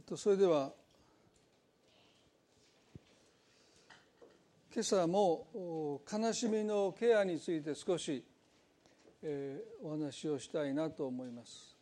[0.00, 0.72] っと、それでは
[4.72, 8.24] 今朝も悲しみのケアについて少し、
[9.22, 11.76] えー、お話をしたいなと思います。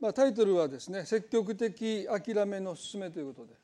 [0.00, 3.54] まあ、タイトルはですね「積極的諦めの勧め」ということで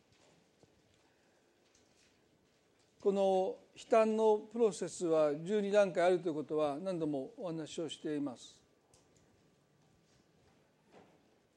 [3.01, 8.62] この悲嘆のプロセスは12段階あるということは何度もお話をしています。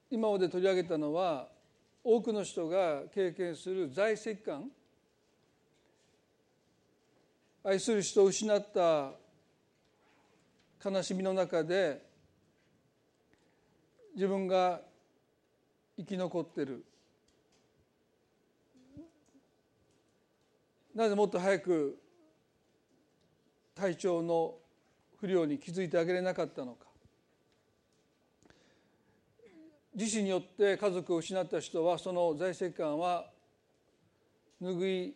[0.09, 1.47] 今まで取り上げたのは
[2.03, 4.69] 多くの人が経験する在籍感
[7.63, 9.13] 愛する人を失った
[10.87, 11.99] 悲しみの中で
[14.13, 14.81] 自分が
[15.97, 16.85] 生き残ってる。
[20.93, 21.99] なぜもっと早く
[23.73, 24.55] 体調の
[25.19, 26.84] 不良に気づいてあげれなかったのか。
[29.95, 33.25] 自身によって家族を失った人はその在籍感は
[34.61, 35.15] 拭い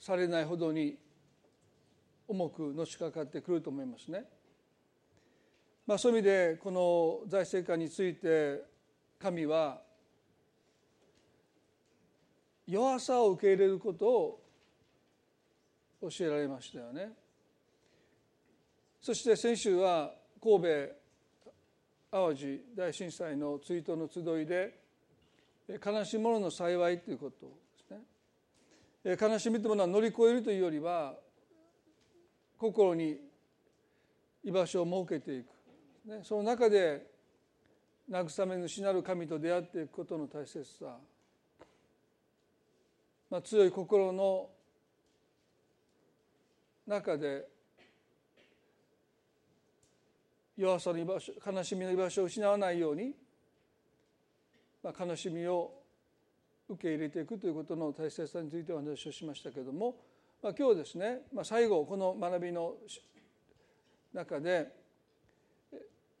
[0.00, 0.98] されないほどに
[2.26, 4.24] 重くのしかかってくると思いますね。
[5.86, 8.64] まあ、そういう意味でこの財政感について
[9.20, 9.80] 神は
[12.66, 14.40] 弱さを受け入れることを
[16.02, 17.12] 教えられましたよね。
[19.00, 20.99] そして先週は神戸
[22.10, 24.74] 淡路大震災の追悼の集いで
[25.84, 29.16] 悲しいものの幸いということですね。
[29.20, 31.14] 悲しみというものは乗り越えるというよりは
[32.58, 33.18] 心に
[34.42, 35.46] 居場所を設けていく、
[36.10, 37.06] ね、その中で
[38.10, 40.96] 慰め主なる神と出会っていくことの大切さ、
[43.30, 44.50] まあ、強い心の
[46.86, 47.46] 中で
[50.56, 53.14] 弱さの居場所悲しみの居場所を失わないように、
[54.82, 55.72] まあ、悲しみを
[56.68, 59.96] 受け入れていくということの大切さについてお話をしましたけれども、
[60.42, 62.74] まあ、今日ですね、まあ、最後この学びの
[64.12, 64.68] 中で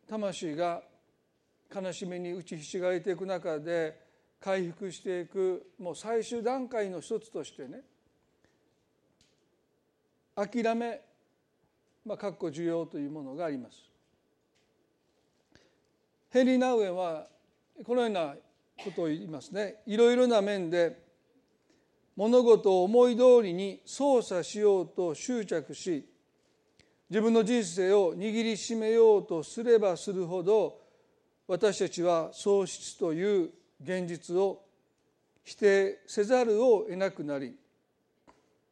[0.08, 0.82] 魂が
[1.72, 4.00] 悲しみに打ちひしがれていく中で
[4.40, 7.82] 回復していくもう最終段階の一つとしてね
[10.34, 11.00] 諦め、
[12.04, 13.89] まあ、かっこ需要というものがあります。
[16.30, 17.26] ヘンリー・ナウエンは
[17.84, 18.34] このような
[18.84, 20.96] ことを言いますねいろいろな面で
[22.16, 26.06] 物事を思い通りに操作しようと執着し
[27.08, 30.78] 自分の人生を握りしめようとすればするほど
[31.48, 33.50] 私たちは喪失という
[33.82, 34.62] 現実を
[35.42, 37.56] 否定せざるを得なくなり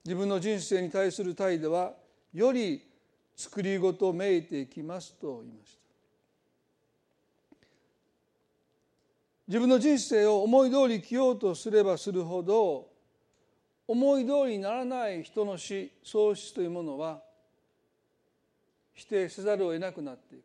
[0.04, 1.92] 自分の人生に対する態度は
[2.32, 2.86] より
[3.34, 5.77] 作りごとめいていきますと言いました。
[9.48, 12.90] 自分の人生を思い通り生きようとすればするほど
[13.86, 17.22] 思い通りにならない人の死喪失というものは
[18.92, 20.42] 否定せざるを得なくなっていく。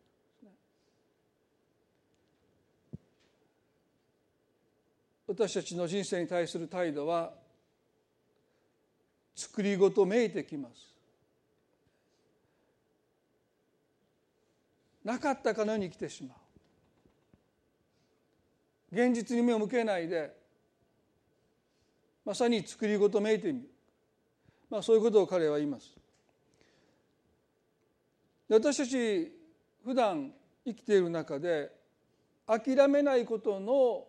[5.28, 7.34] 私たちの人生に対する態度は
[9.36, 10.94] 作りごとめいてきます。
[15.04, 16.43] なかったかのように生きてしまう。
[18.94, 20.32] 現実に目を向けないで
[22.24, 23.68] まさに作りごとめいてみる、
[24.70, 25.92] まあ、そういうことを彼は言います。
[28.48, 29.32] 私たち
[29.84, 30.32] 普段
[30.64, 31.72] 生きている中で
[32.46, 34.06] 諦めないことの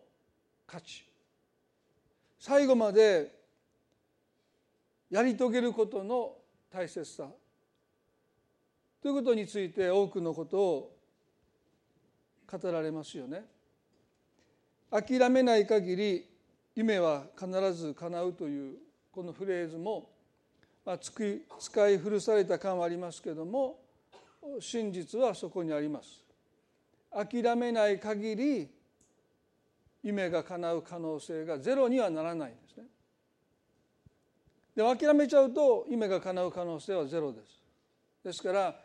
[0.67, 1.09] 価値。
[2.39, 3.33] 最後まで
[5.11, 6.37] やり遂げることの
[6.71, 7.27] 大切さ。
[9.01, 10.97] ということについて多くのことを
[12.51, 13.54] 語られますよね。
[14.95, 16.25] 諦めない限り
[16.77, 18.77] 夢は必ず叶うという
[19.11, 20.09] このフレーズも、
[20.87, 23.81] まあ、使い古された感はありますけども
[24.61, 26.23] 真実はそこにあります。
[27.11, 28.69] 諦めない限り
[30.05, 32.85] 夢が叶う可能性がゼロにはならないんですね。
[34.77, 37.61] で諦めちゃうと夢が叶う可能性はゼロです。
[38.23, 38.77] ですから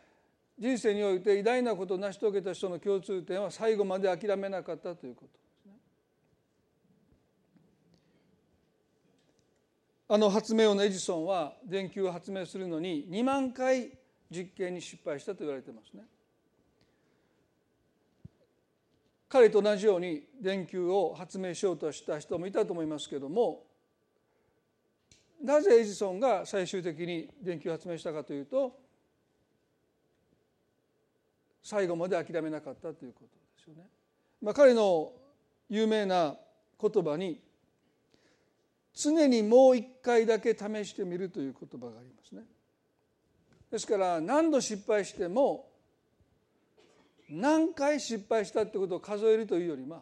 [0.58, 5.49] 人生において偉大なことを成し遂げた人の共通点は最後まで諦めなかったということ。
[10.12, 13.92] あの発明王のエジソンは電球を発明するのに2万回
[14.28, 16.02] 実験に失敗したと言われてますね。
[19.28, 23.62] 彼と同じように電球を発明しようとした人もいたと思いますけども
[25.44, 28.76] なぜエジソンが最終的に電球を発明したかというと
[31.62, 33.88] 最後まで諦めなかったということですよね。
[34.42, 35.12] まあ、彼の
[35.68, 36.34] 有名な
[36.80, 37.40] 言葉に
[38.94, 42.42] 常にもう一回だけ試してみるという言葉がありますね。
[43.70, 45.70] ですから何度失敗しても
[47.28, 50.00] 何回失敗したってことを数えるというよりは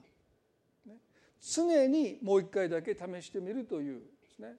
[1.41, 4.05] 常にもう一回だけ試してみるというで
[4.35, 4.55] すね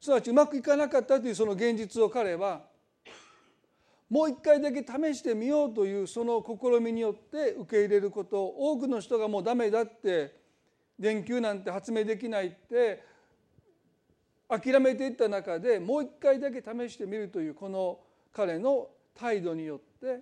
[0.00, 2.62] すなわちうまくいかなかったというその現実を彼は
[4.10, 10.34] もう一回だけ試してみようというその試みによって受け入れること多くの人がもうダメだって
[10.98, 13.04] 電球なんて発明できないって
[14.48, 18.00] 諦めていった中でもう一回だけ試してみるというこの
[18.32, 20.20] 彼の態度によって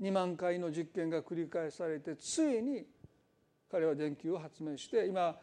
[0.00, 2.84] 2万回の実験が繰り返されてついに
[3.70, 5.36] 彼は電球を発明して今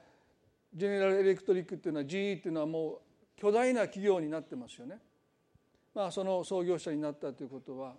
[0.74, 3.00] ジェネラルエレクトリックっていうのは GE っていうのはもう
[3.38, 4.98] 巨大な企業になってますよね。
[5.94, 7.94] まあ、その創業者になったということは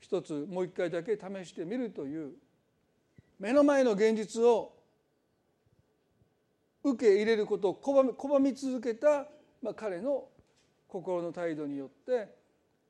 [0.00, 2.32] 一つもう一回だけ試してみるという
[3.38, 4.72] 目の前の現実を
[6.90, 9.26] 受け入れることを拒み続けた、
[9.62, 10.24] まあ、彼の
[10.88, 12.28] 心の態度によって、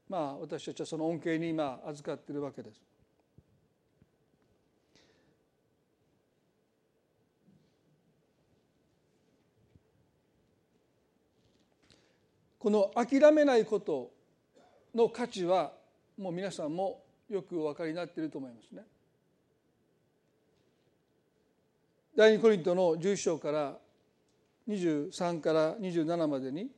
[0.08, 2.80] まあ、私たちはその恩恵に今預かっているわけです。
[12.58, 14.10] この諦めないこと
[14.94, 15.72] の価値は
[16.18, 18.82] もう皆さんもよくお分かりになっていると思いますね。
[22.16, 23.78] 第二コリントの11章から
[24.68, 26.68] 23から27までに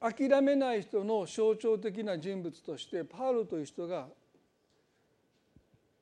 [0.00, 4.06] 諦めない人の象徴的な人物としてパウロという人が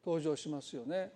[0.04, 1.12] 登場しますよね。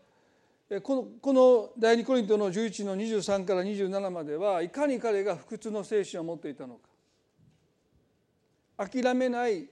[0.82, 6.74] このこの第二コリントの11の23から27まではいかに彼が不屈の精神を持っていたの
[8.76, 9.68] か諦めない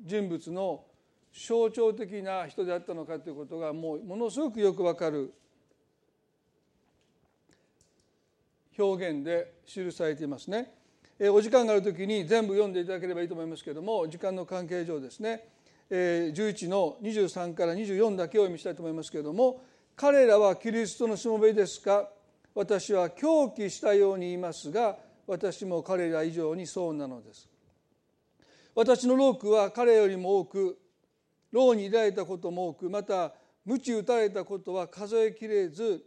[0.00, 0.84] 人物の
[1.32, 5.32] 象徴的な人であったのかということがもうものすごくよくわかる
[8.78, 10.72] 表現で記されていますね。
[11.18, 15.46] えお時間がある時に全部読んでいただければいいと思いますけれども時間の関係上ですね
[15.88, 19.62] え11の23から24だけを読みしたいと思いますけれども
[19.94, 22.08] 彼らはキリストのしもべですか？
[22.54, 24.96] 私は狂気したように言いますが
[25.26, 27.48] 私も彼ら以上にそうなのです
[28.74, 30.78] 私の労苦は彼よりも多く
[31.52, 33.32] 牢に入れられたことも多くまた
[33.64, 36.04] 鞭打たれたことは数えきれず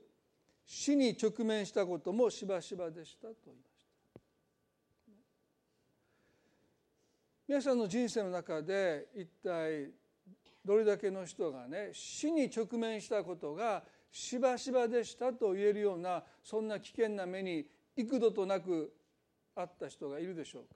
[0.66, 4.22] 死に直面したこともしばしばでしたと言いました
[7.48, 9.92] 皆さんの人生の中で一体
[10.66, 17.66] どれだけの人がね死に直面したことがしばしばでしたと言えるようなそんな危険な目に
[17.96, 18.92] 幾度となく
[19.56, 20.76] あった人がいるでしょうか。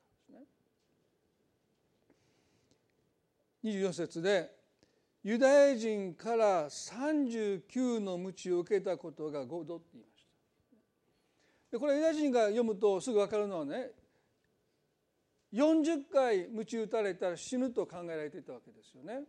[3.63, 4.58] 24節で
[5.23, 10.29] ユダヤ人から39の鞭を受けたことが5度って言いました。
[11.71, 13.91] でこれユダヤ人が読むとすぐ分かるのはね
[15.53, 19.23] 40回鞭打たれたら死ぬと考えられていたわけですよね。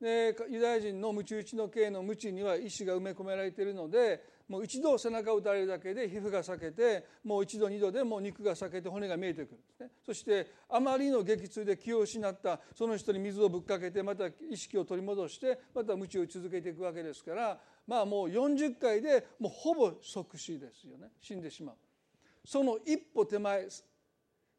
[0.00, 9.90] でユダヤ人の鞭打ちの刑の鞭には意志が埋め込められているのでもう一度背中を打たれるだけで皮膚が裂けてもう一度二度でもう肉が裂けて骨が見えてくるんですね。
[10.04, 21.08] そしてあまりの激痛で気を失ったその人に水をぶっかけてまた意識を取り戻してまた鞭を続けていくわけですからまあもう40回でもうほぼ即死ですよね。
[21.20, 21.76] 死んでしまう。
[22.44, 23.66] その一歩手前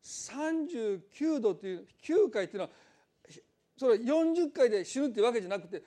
[0.03, 2.69] 39度という9回というのは
[3.75, 5.81] それは40回で死ぬっていうわけじゃなくて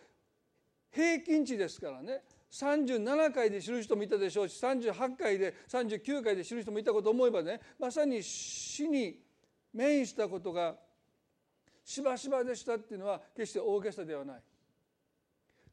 [0.90, 2.22] 平均値ですからね。
[2.52, 9.18] 37回で死ぬ人もいたでしょうし38回で39回で死ぬ人もいたことを思えばねまさに死に
[9.72, 10.74] 面したことが
[11.84, 14.36] しばしばでしたっていうのは決して大げさではない。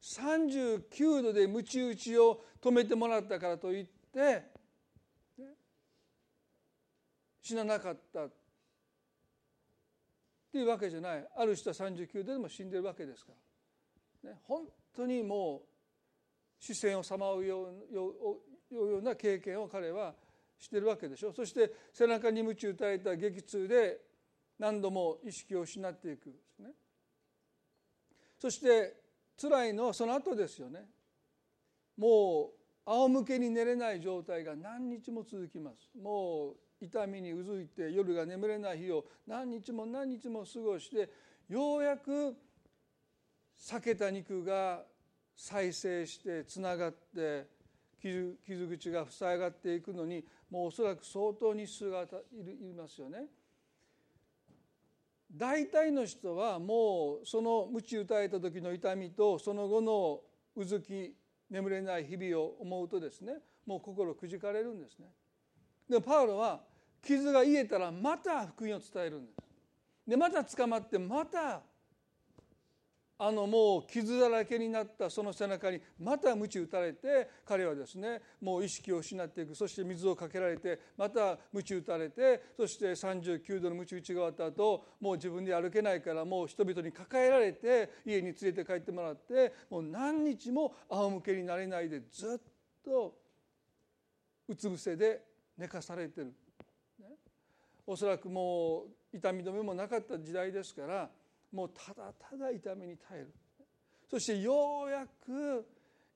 [0.00, 4.42] 39度で鞭打ちを止めてもらったからといって、
[7.42, 8.30] 死ななかったっ
[10.50, 13.32] ていうわけじゃないある人は39度でも死んでるわけですか
[14.24, 14.64] ら、ね、本
[14.96, 15.69] 当にもう
[16.60, 17.68] 視線をさまうよ
[18.70, 20.14] うな経験を彼は
[20.58, 21.32] してるわけでしょ。
[21.32, 23.98] そして背中に鞭打たれた激痛で
[24.58, 26.68] 何度も意識を失っていくですね。
[28.38, 28.94] そして
[29.40, 30.86] 辛いのはその後ですよね。
[31.96, 35.90] もう仰向けに寝れない状態が何日も続きます。
[35.98, 41.10] もう痛みにうずいて夜が眠れない日を何日も何日も過ごして
[41.48, 42.36] ようやく
[43.58, 44.84] 裂けた肉が
[45.42, 47.46] 再生してつながって
[47.98, 48.36] 傷
[48.68, 53.24] 口が塞がっていくのにもうおそらく相当日数がいますよね。
[55.34, 60.20] 大体の人はもうその鞭打たれた時の痛みとその後の
[60.56, 61.14] うずき
[61.48, 65.06] 眠れない日々を思うとですねもう心くじかれるんですね。
[65.88, 66.60] でパウロは
[67.02, 69.36] 傷が癒えたらまた福音を伝えるんです。
[70.06, 71.62] でまた捕まってまた
[73.22, 92.40] あのもう傷だらけになったその背中にまた鞭打たれて彼はですねもう意識を失っていくそして水をかけられてまた鞭打たれてそして39度の鞭打ちが終わった後もう自分で歩けないからもう人々に抱えられて家に連れて帰ってもらってもう何日も仰向けになれないでずっ
[92.82, 93.14] と
[94.48, 95.20] うつ伏せで
[95.58, 96.32] 寝かされてる。
[97.86, 101.10] おそらくもう痛み止めもなかった時代ですから
[101.52, 103.32] もうただただ痛みに耐える。
[104.08, 105.66] そしてようやく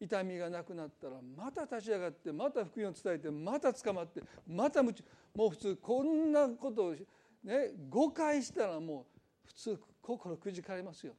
[0.00, 9.06] 痛みがなくなったらまた立ち上がってまた福音を伝えてまた捕まってまたもう普通こんなことをね5回したらも
[9.44, 11.14] う普通心くじかれますよ。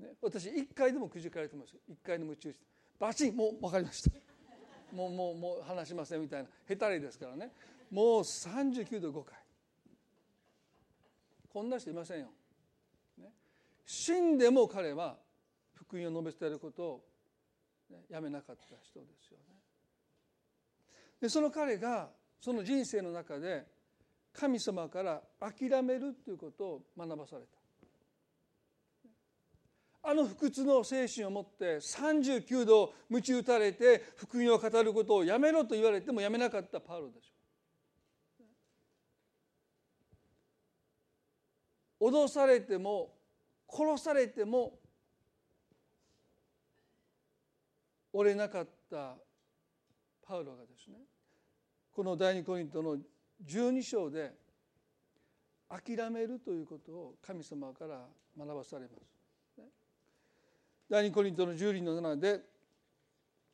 [0.00, 1.80] ね、私1回でもくじかれてますよ。
[1.90, 2.64] 1回の夢中して
[2.98, 4.10] バチンもう分かりました。
[4.94, 6.48] もうもうもう話しませんみたいな。
[6.66, 7.52] へたれですからね。
[7.90, 9.38] もう39度5回
[11.48, 12.28] こんな人いませんよ。
[13.88, 15.16] 死んでも彼は
[15.72, 17.04] 福音を述べ伝えることを、
[18.10, 19.44] やめなかった人ですよね。
[21.22, 23.64] でその彼がその人生の中で
[24.34, 27.48] 神様から諦めるということを学ばされた。
[30.10, 42.10] あの不屈の精神を持って39度鞭打たれて福音を語ることをやめろと言われてもやめなかったパウロでしょう。
[42.10, 43.17] 脅されても
[43.70, 44.78] 殺されても
[48.12, 49.16] 折れなかった
[50.26, 50.96] パウロがですね
[51.92, 52.96] この第二コリントの
[53.46, 54.32] 12章で
[55.68, 58.06] 諦めるということを神様から
[58.38, 59.18] 学ばされます。
[60.88, 62.40] 第二コリントの12の7で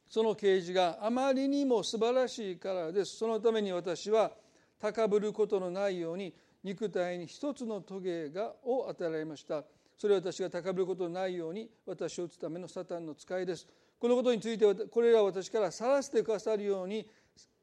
[0.06, 3.16] その啓示があまりにも素晴らしいからです。
[3.16, 4.30] そのために私は
[4.78, 9.64] 高ぶることのないように肉体に一つのトゲがを与えられました。
[9.96, 13.66] それは私が高ぶることのないように私を打つためのサタンの使いです。
[13.98, 17.08] このことについてこれらを私から晒してくださるように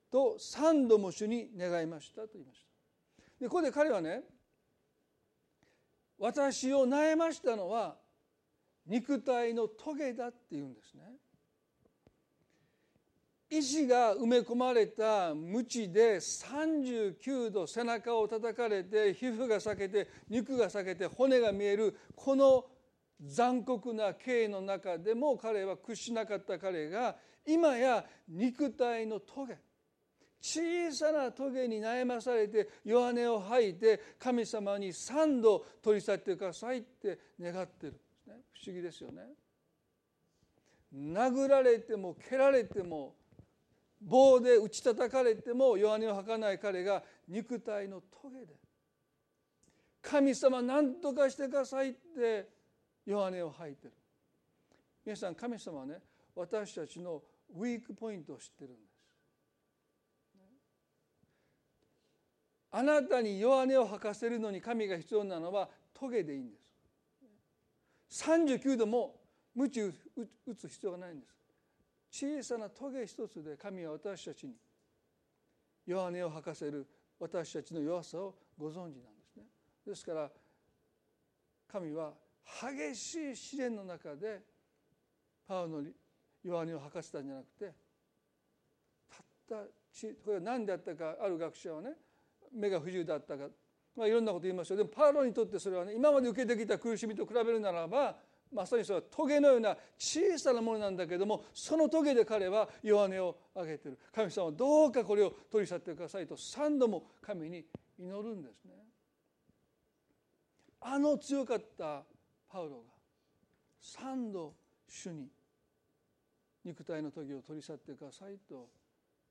[0.09, 2.65] と三度も主に願いましたと言いました。
[3.39, 4.23] でここで彼はね
[6.17, 7.95] 私を悩ましたのは
[8.85, 11.03] 肉体のトゲだって言うんですね。
[13.53, 22.63] 石が埋め込まれた鞭で39度背中を叩かれて皮膚が裂けて肉が裂けて骨が見えるこの
[23.21, 29.57] 残酷な刑の中でも彼は屈しなかった彼が今や肉体のトゲ
[30.39, 37.91] 小さなトゲに悩まされて弱音を吐いて神様に3度取り去ってくださいって願ってる。
[37.91, 39.23] んですね不思議ですよね。
[40.95, 43.13] 殴られても蹴られても
[44.01, 48.55] 棒で打ち叩かれても弱音を吐かない彼が肉体のトゲで
[50.01, 52.49] 神様何とかしてくださいって
[53.05, 53.93] 弱音を吐いてる。
[55.05, 55.99] 皆さん神様はね
[56.35, 57.21] 私たちの
[57.55, 58.91] ウィークポイントを知ってるんです。
[62.71, 66.57] あなたに弱音を吐かせるのに神が必要なのはトゲでいいんで
[68.09, 68.23] す。
[68.25, 69.15] 39度も
[69.53, 69.93] 鞭打
[70.55, 71.40] つ必要がないんです。
[72.11, 74.53] 小さなトゲ一つで神は私たちに
[75.87, 76.85] 弱音を吐かせる
[77.17, 78.91] 私たちの弱さをご存知なんで
[79.25, 79.43] すね。
[79.87, 80.29] ですから
[81.71, 82.11] 神は
[82.61, 84.41] 激しい試練の中で
[85.47, 85.83] パウの
[86.43, 87.73] 弱音を吐かせたんじゃなくて
[89.09, 89.55] たった
[90.25, 91.91] これは何であったかある学者はね
[92.53, 93.45] 目が不自由だったか、
[93.95, 98.17] まあ、いろんなこと言いますよでもパウロにとってそれはね今まで受けてきた苦しみと比べるならば
[98.53, 103.97] まさにそれはトゲのような小さなものなんだけどもそのトゲで彼は弱音を上げてる。
[104.13, 107.65] 神様はどうかこれを取り去ってくださいと3度も神に
[107.97, 108.73] 祈るんですね。
[110.81, 112.03] あの強かった
[112.49, 112.91] パウロが
[113.81, 114.53] 3度
[114.87, 115.29] 主に
[116.65, 118.67] 肉体のトゲを取り去ってくださいと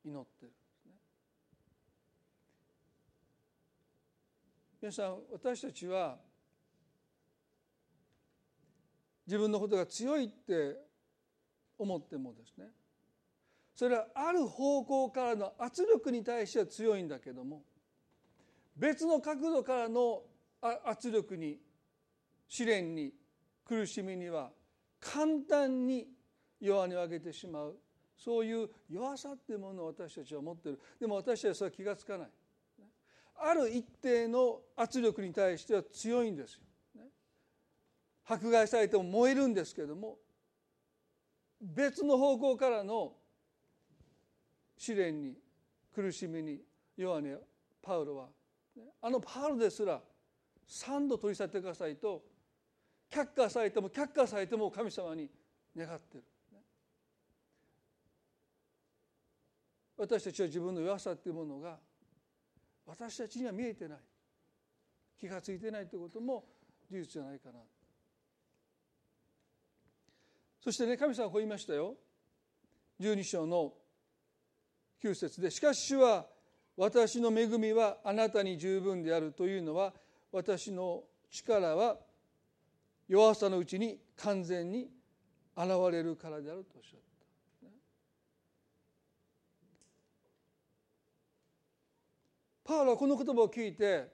[0.05, 0.93] 祈ってるんですね。
[4.81, 6.30] 皆さん私たちは
[9.31, 10.77] 自分のことが強いって
[11.79, 12.67] 思ってもですね。
[13.77, 17.63] それはある方向からの圧力に対しては強いんだけども
[18.77, 20.23] 別の角度からの
[20.85, 21.61] 圧力に
[22.49, 23.15] 試練に
[23.65, 24.51] 苦しみには
[24.99, 26.09] 簡単に
[26.61, 27.79] 弱音を上げてしまう。
[28.17, 30.81] そういう弱さっていうものを私たちは持ってる。
[30.99, 32.29] でも私たちはそれは気が付かない。
[33.37, 36.63] ある一定の圧力に対しては強いんですよ。
[38.25, 40.19] 迫害されても燃えるんですけれども
[41.61, 43.13] 別の方向からの
[44.77, 45.35] 試練に
[45.95, 46.61] 苦しみに
[46.97, 47.39] 弱音
[47.83, 48.29] パウロは
[49.03, 50.01] あのパウロですら
[50.69, 52.23] 3度取り去ってくださいと
[53.11, 55.29] 却下されても却下されても神様に
[55.77, 56.25] 願ってる。
[59.97, 61.77] 私たちは自分の弱さっていうものが
[62.87, 63.99] 私たちには見えてない。
[65.19, 66.45] 気が付いてないということも
[66.91, 67.59] 事実じゃないかな。
[70.63, 71.97] そしてね神様はこう言いましたよ
[73.01, 73.73] 12章の
[75.03, 76.27] 9節で「しかし主は
[76.77, 79.95] 私の恵みはあなたに十分である」というのは
[80.31, 81.99] 私の力は
[83.09, 84.91] 弱さのうちに完全に
[85.57, 87.11] 現れるからであるとおっしゃった。
[92.71, 94.09] パウロはこの言葉を聞いて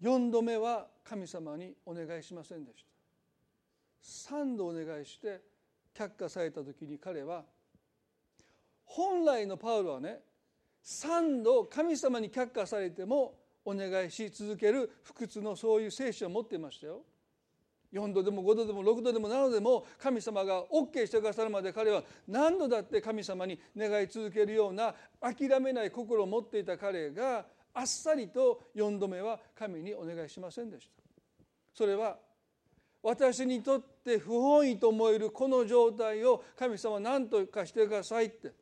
[0.00, 2.97] 4度目は神様にお願いしませんでした
[4.08, 5.40] 3度お願いして
[5.94, 7.44] 却下された時に彼は
[8.86, 10.20] 本来のパウロはね
[10.84, 13.34] 3度神様に却下されても
[13.64, 17.02] お願いし続ける不屈のそういう精神を持っていましたよ。
[17.92, 31.02] 4度でも5度でも6度でも7度でも神様が OK してくださるまで彼は何度だって神様に願い続けるような諦めない心を持っていた彼があっさりと4度目は神にお願いしませんでした。
[31.74, 32.18] それは
[33.02, 38.52] 私にとって不本意と思えるこの状態を神様何とかしてくださいって。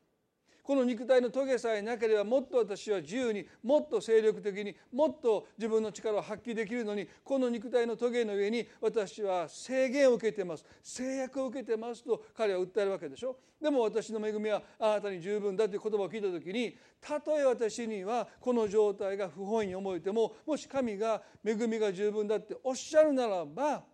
[0.67, 10.65] この肉体の棘さえなければもっと私は自由にもっと精力的にもっと自分の力を発揮できるのにこの肉体の棘の上に私は制限を受けてます。
[10.83, 13.37] 制約を受けてますと彼は訴えるわけでしょ。
[13.63, 23.85] でも私の恵みはあなたに十分だという言葉を聞いた時にたとえ私にはこの状態が不本意に思えてももし神が恵みが十分だっておっしゃるならば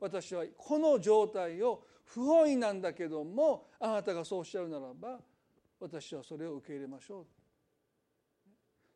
[0.00, 5.18] 私はこの状態を不本意なんだけどもあなたがそうおっしゃるならば
[5.80, 7.26] 私はそれを受け入れましょう。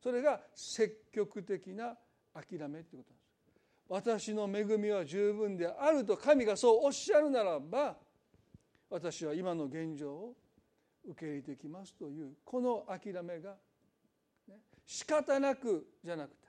[0.02, 1.96] それが積極的な
[2.32, 3.16] 諦めってことな
[4.00, 4.28] んです。
[4.28, 7.96] 私の恵みは十分であると神がそうおっしゃるならば
[8.90, 10.34] 私は今の現状を
[11.06, 13.56] 受け入れてきますというこの諦めが、
[14.46, 14.56] ね、
[14.86, 16.47] 仕方なくじゃなくて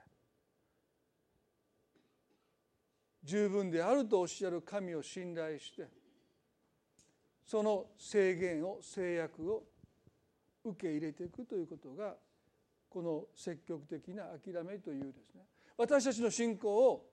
[3.22, 5.88] 十分であるとおっしゃる神を信頼して
[7.46, 9.64] その制限を制約を
[10.64, 12.14] 受け入れていくということが
[12.88, 15.42] この積極的な諦めというですね
[15.76, 17.06] 私たちの信仰を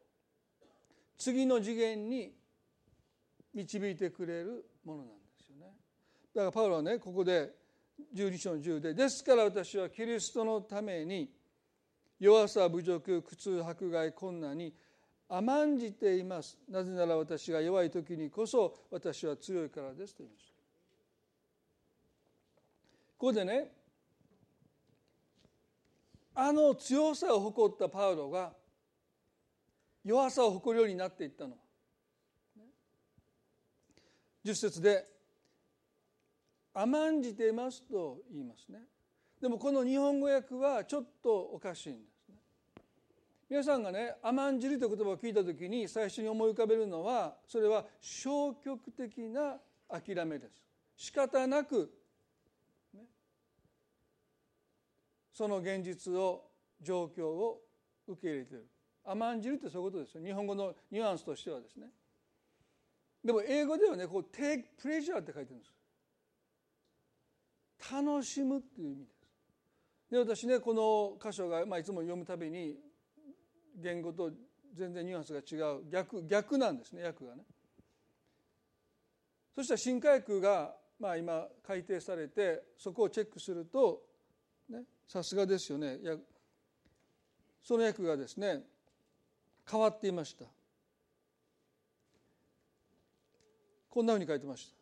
[1.17, 2.33] 次の次元に
[3.53, 5.73] 導いてくれるものなんですよね。
[6.35, 7.51] だからパウロはねここで
[8.13, 11.33] 12章の10で「ですから私はキリストのために
[12.19, 14.73] 弱さ侮辱苦痛迫害困難に
[15.29, 16.57] 甘んじています。
[16.69, 20.53] なぜなら私が弱い時にこそ私は強いからです」と言いました。
[23.17, 23.71] ここでね
[26.33, 28.55] あの強さを誇ったパウロが
[30.03, 31.51] 弱さを誇るようになっていったの。
[31.51, 31.57] は
[34.45, 35.05] 10節で
[36.73, 38.87] 「甘んじています」と言いますね。
[39.41, 42.16] でもこの日本語訳はちょっとおかしいんですね
[43.49, 50.63] 皆さんがね「甘んじる」という言葉を聞いた時に最初に思い浮かべるのはそれは消極的な諦めです。
[50.97, 51.93] 仕方なく
[55.31, 56.49] その現実を
[56.81, 57.61] 状況を
[58.07, 58.67] 受け入れている。
[59.03, 60.23] 甘んじるってそういうことですよ。
[60.23, 61.89] 日本語のニュアンスとしてはですね。
[63.23, 65.73] でも英語ではねこう take pleasure って書いてるんです。
[67.93, 69.17] 楽しむっていう意味です。
[70.09, 72.77] で私ねこの箇所が、まあ、いつも読むたびに
[73.77, 74.31] 言語と
[74.73, 75.89] 全然ニュアンスが違う。
[75.89, 77.43] 逆逆なんですね訳がね。
[79.55, 84.03] そしたら新海区が、まあ、今改定されてそこをチェックすると
[85.07, 85.97] さすがですよね。
[87.63, 88.63] その訳がですね
[89.69, 90.45] 変わっていました。
[93.89, 94.77] こんなふうに書いてました。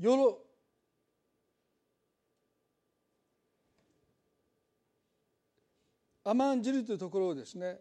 [0.00, 0.45] よろ
[6.28, 7.78] 甘んじるというところをですね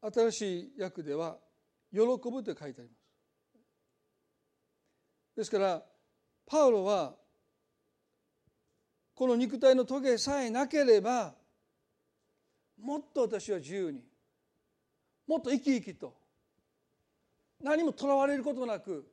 [0.00, 1.38] 新しい訳では
[1.92, 3.00] 喜ぶと書いてあります。
[5.36, 5.82] ですから
[6.46, 7.14] パウロは
[9.14, 11.34] この肉体の棘さえなければ
[12.80, 14.04] もっと私は自由に
[15.26, 16.14] もっと生き生きと
[17.60, 19.04] 何もとらわれることなく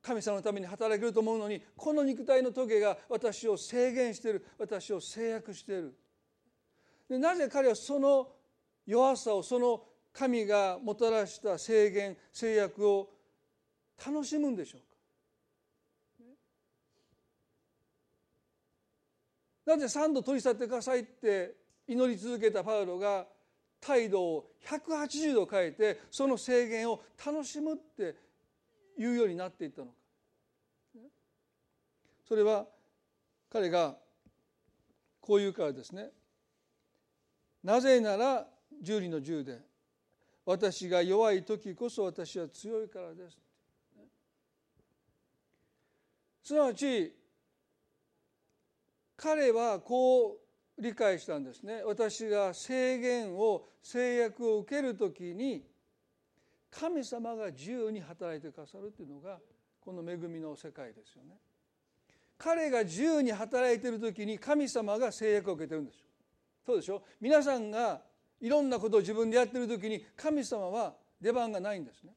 [0.00, 5.94] 神様のために働けると思うのにこの肉体のトゲが私を制限している私を制約している。
[7.12, 8.26] でなぜ彼はその
[8.86, 9.82] 弱さをその
[10.14, 13.10] 神がもたらした制限制約を
[14.02, 14.86] 楽しむんでしょうか？
[19.66, 21.54] なぜ3度取り去ってくださいって
[21.86, 23.26] 祈り続けたパウロが
[23.78, 28.16] 態度を180度変えてその制限を楽しむって
[28.98, 29.92] いうようになっていったのか。
[32.26, 32.66] それは
[33.50, 33.98] 彼が
[35.20, 36.10] こう言うからですね。
[37.62, 38.46] なぜなら
[38.80, 39.60] 十里の十で
[40.44, 43.38] 私が弱い時こそ私は強いからです。
[46.42, 47.14] すなわち
[49.16, 50.32] 彼はこ
[50.78, 51.82] う理解したんですね。
[51.84, 55.64] 私が制限を制約を受ける時に
[56.70, 59.38] 神様が自由に働いてくださるというのが
[59.80, 61.36] この恵みの世界ですよね。
[62.36, 66.06] 彼が自由に働いている時に神様が制約を受けてるんですよ。
[66.64, 67.02] そうでしょ？
[67.20, 68.02] 皆さんが
[68.40, 72.12] いろんなことを自分でやってる時に神様は出番がないんですね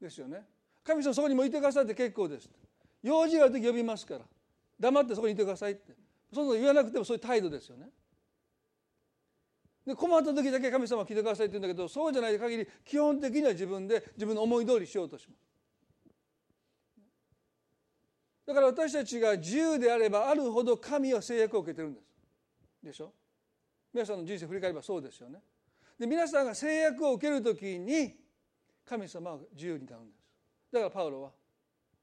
[0.00, 0.44] ですよね
[0.84, 2.48] 神様そこにもいてくださって結構です
[3.02, 4.20] 用事がある時呼びますから
[4.78, 5.92] 黙ってそこにいてくださいって
[6.32, 7.88] そんな言わなくてもそういう態度ですよね。
[9.86, 15.40] で困った時だけ神様は来てくださいって言うんだけどそうじゃない限り基本的には自分で自分の思い通りしようとします。
[18.46, 22.13] だから私たちが自由であればあるほど神は制約を受けてるんです。
[22.84, 23.12] でしょ？
[23.92, 25.40] 皆さんの人生振り返ればそうですよね。
[25.98, 28.14] で皆さんが制約を受ける時に
[28.84, 30.24] 神様は自由になるんです。
[30.72, 31.30] だからパウロは、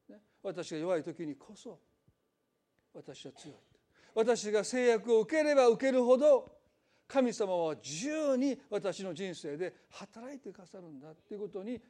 [0.10, 1.80] ね、私が弱い時にこそ
[2.94, 3.58] 私は強い。
[4.14, 6.60] 私が制約を受ければ受けるほど
[7.08, 11.82] 神様は自由に私の人生で働いてくださるんだっていうことに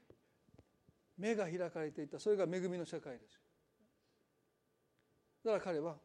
[1.17, 3.39] 目が開かれていたそれが恵みの世界です
[5.45, 5.95] だから彼は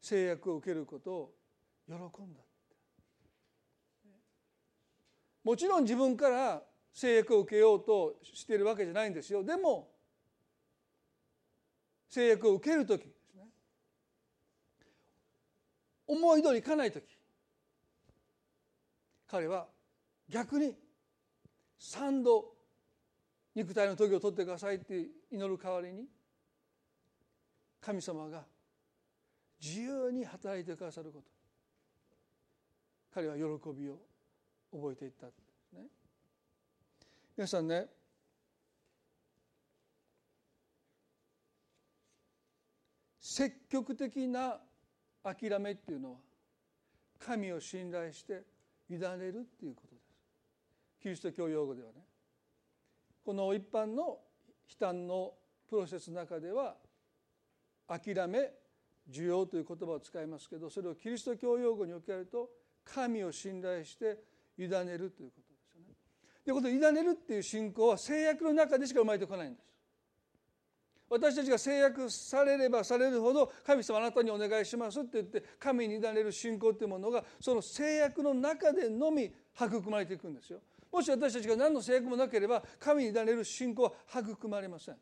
[0.00, 1.34] 制約を受けることを
[1.92, 2.40] 喜んだ
[5.44, 6.62] もちろん自分から
[6.94, 9.42] 制約を受けようとしているわけじゃないんですよ。
[9.42, 9.90] でも
[12.08, 13.12] 制約を受ける時
[16.06, 17.04] 思い通りいかない時。
[19.26, 19.66] 彼は
[20.28, 20.74] 逆に
[21.80, 22.54] 3度
[23.54, 26.04] 肉体の時を取ってくださいって祈る代わりに
[27.80, 28.44] 神様が
[29.60, 31.41] 自由に働いてくださること。
[33.14, 33.98] 彼は喜びを
[34.72, 35.36] 覚えていったんで
[35.70, 35.86] すね。
[37.36, 37.86] 皆さんね
[43.20, 44.58] 積極的な
[45.22, 46.16] 諦めっていうのは
[47.18, 48.42] 神を信頼して
[48.90, 50.12] 委ねるっていうことです。
[51.00, 51.94] キリスト教用語ではね。
[53.24, 54.18] この一般の
[54.68, 55.32] 悲嘆の
[55.68, 56.76] プロセスの中では
[57.88, 58.50] 諦め
[59.10, 62.50] 需要という言葉を使いますけどそれをキリスト教用語に置き換えると
[62.84, 64.18] 神を信頼して
[64.58, 65.94] 委ねるということですよね。
[66.44, 69.72] でこの委ねるっていう信仰は制約の中でしか生まれてこないんです。
[71.12, 80.60] 私たちが制約されればされるほど神様あなたにお願いしますって言って神に委ねる信仰というものがその制約の中でのみ育まれていくんですよ。
[80.90, 84.96] もし私たちが何の制約もなければ神に委ねる信仰は育まれません。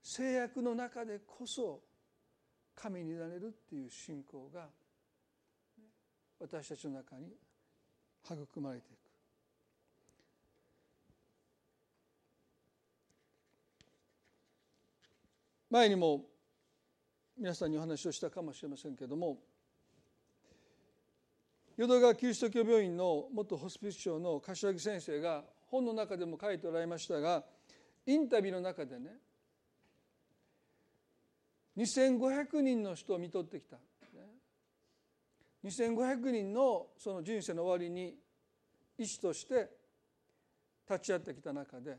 [0.00, 1.80] 制約の中でこそ
[2.74, 4.68] 神に委ねるっていう信仰が
[6.40, 7.32] 私たちの中に
[8.24, 9.02] 育まれていく。
[15.70, 16.26] 前にも
[17.38, 19.38] 皆さんにお話をしたかもしれませんけれども
[21.78, 27.42] 淀川キリスト教病院の元ホスピス長の柏木先生が本の中でも書いておられましたが
[28.04, 29.16] インタビューの中でね
[31.76, 33.78] 2500人の人を見とってきた、
[35.64, 38.14] 2500人のその人生の終わりに
[38.98, 39.70] 医師として
[40.90, 41.98] 立ち会ってきた中で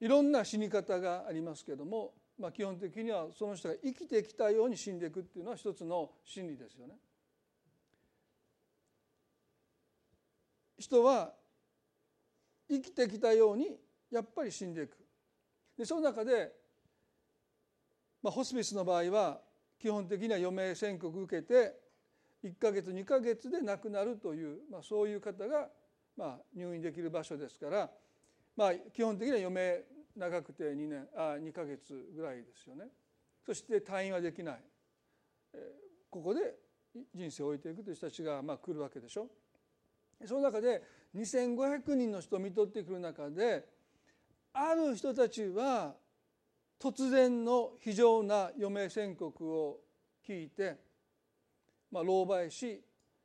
[0.00, 6.94] いろんな死に方がありますけども、まあ、基本的にはその人が生きてきたように死んでいくっていうのは一つの真理ですよね。
[10.78, 11.32] 人は
[12.70, 13.76] 生きてきたように
[14.10, 15.07] やっぱり死んでいく。
[15.78, 16.52] でその中で、
[18.22, 19.40] まあ、ホスピスの場合は
[19.78, 21.76] 基本的には余命宣告受けて
[22.44, 25.68] 1か月2か月で亡くなるという、まあ、そういう方が、
[26.16, 27.90] まあ、入院できる場所ですから
[28.58, 29.84] まあ、基本的には余命
[30.16, 32.86] 長くて2年あ2ヶ月ぐらいですよね。
[33.46, 34.60] そして退院はできない、
[35.54, 35.58] え
[36.10, 36.56] ここで
[37.14, 39.28] 人生を置いていくという人たちがまあ来るわけでしょ。
[40.26, 40.82] その中で
[41.14, 43.64] 2,500人の人を見とってくる中で
[44.60, 45.94] ある人たちは
[46.80, 49.78] 突然の非常な余命宣告を
[50.26, 50.76] 聞いて、
[51.92, 52.82] まあ、狼狽し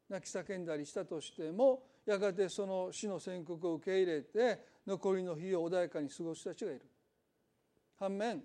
[0.10, 6.82] 泣き叫んだりしたとしてもやがてその死の宣告を受け入れて残りの日を穏やかに過ごす人たちがいる。
[8.00, 8.44] 反面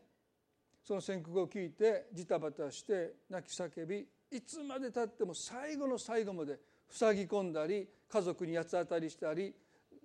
[0.82, 9.54] その宣告を聞いてジタバタして泣き叫びいつまでたっても最後の最後まで塞ぎ込んだり家族に八つ当たりしたり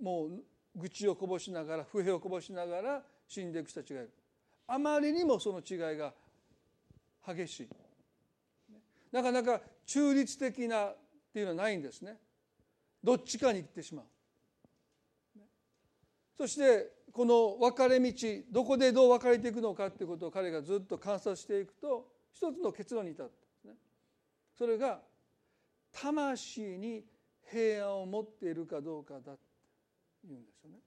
[0.02, 0.44] もう
[0.76, 4.12] 愚痴をこぼしながら不平をこぼしながら死んでいく人たちがいる。
[4.68, 6.14] あまりにもその違いが
[7.28, 7.70] 激しい。
[9.12, 10.98] なかなか中立的なっ
[11.34, 12.18] ていうのはないんですね。
[13.04, 14.06] どっちかに行ってしまう。
[16.36, 18.12] そしてこの分かれ道
[18.52, 23.34] どこでどう分かれていくのかっていうことを彼がずっと観察していくと一つの結論に至った
[24.58, 25.00] それが
[25.92, 27.04] 魂に
[27.52, 29.38] 平安を持っているかどうかだと
[30.28, 30.78] いうんですよね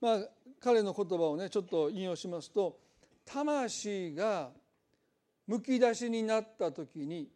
[0.00, 0.18] まあ
[0.60, 2.78] 彼の言葉をねちょっと引用しますと
[3.24, 4.50] 魂が
[5.46, 7.28] むき出しになった時に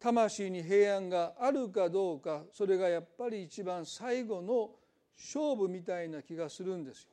[0.00, 4.70] 魂に平安があるかどうかそれがやっぱり一番最後の
[5.16, 7.10] 勝負みたいな気がするんですよ。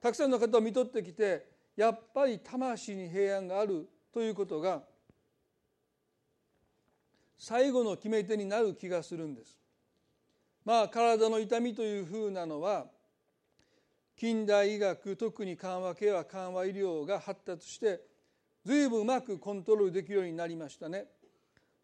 [0.00, 1.46] たくさんの方を見とってきて
[1.76, 4.82] やっぱり魂に平安があるということが
[7.38, 9.58] 最後の決め手になる気がするんです。
[10.64, 12.86] まあ体の痛みというふうなのは
[14.16, 18.00] 近代医学特に緩和ケア緩和医療が発達して
[18.64, 21.06] 随分うまくコントロールできるようになりましたね。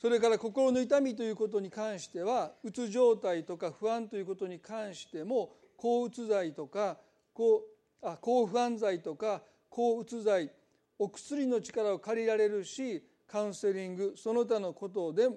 [0.00, 6.98] それから心の痛みということに関してはうつ状態とか不安ということに関しても抗うつ剤とか
[7.32, 7.62] 抗
[8.02, 10.50] あ抗不安剤とか抗うつ剤
[10.98, 15.28] お薬の力を借りられるしカウンセリングその他のことで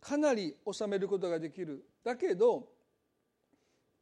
[0.00, 2.68] かなり収めることができるだけど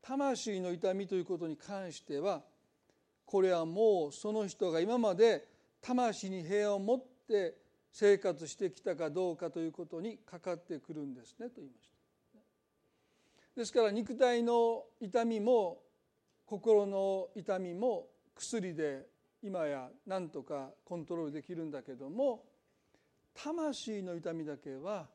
[0.03, 2.43] 魂の痛みということに関しては
[3.27, 5.47] これはもうその人が今まで
[5.81, 7.55] 魂に平安を持って
[7.93, 11.91] 生活してきたかどうかということにかかってくるんですねと言いました。
[13.57, 15.79] ですから肉体の痛みも
[16.47, 19.07] 心の痛みも薬で
[19.43, 22.45] 今や何とかコントロールできるんだけども
[23.35, 25.09] 魂の痛みだけは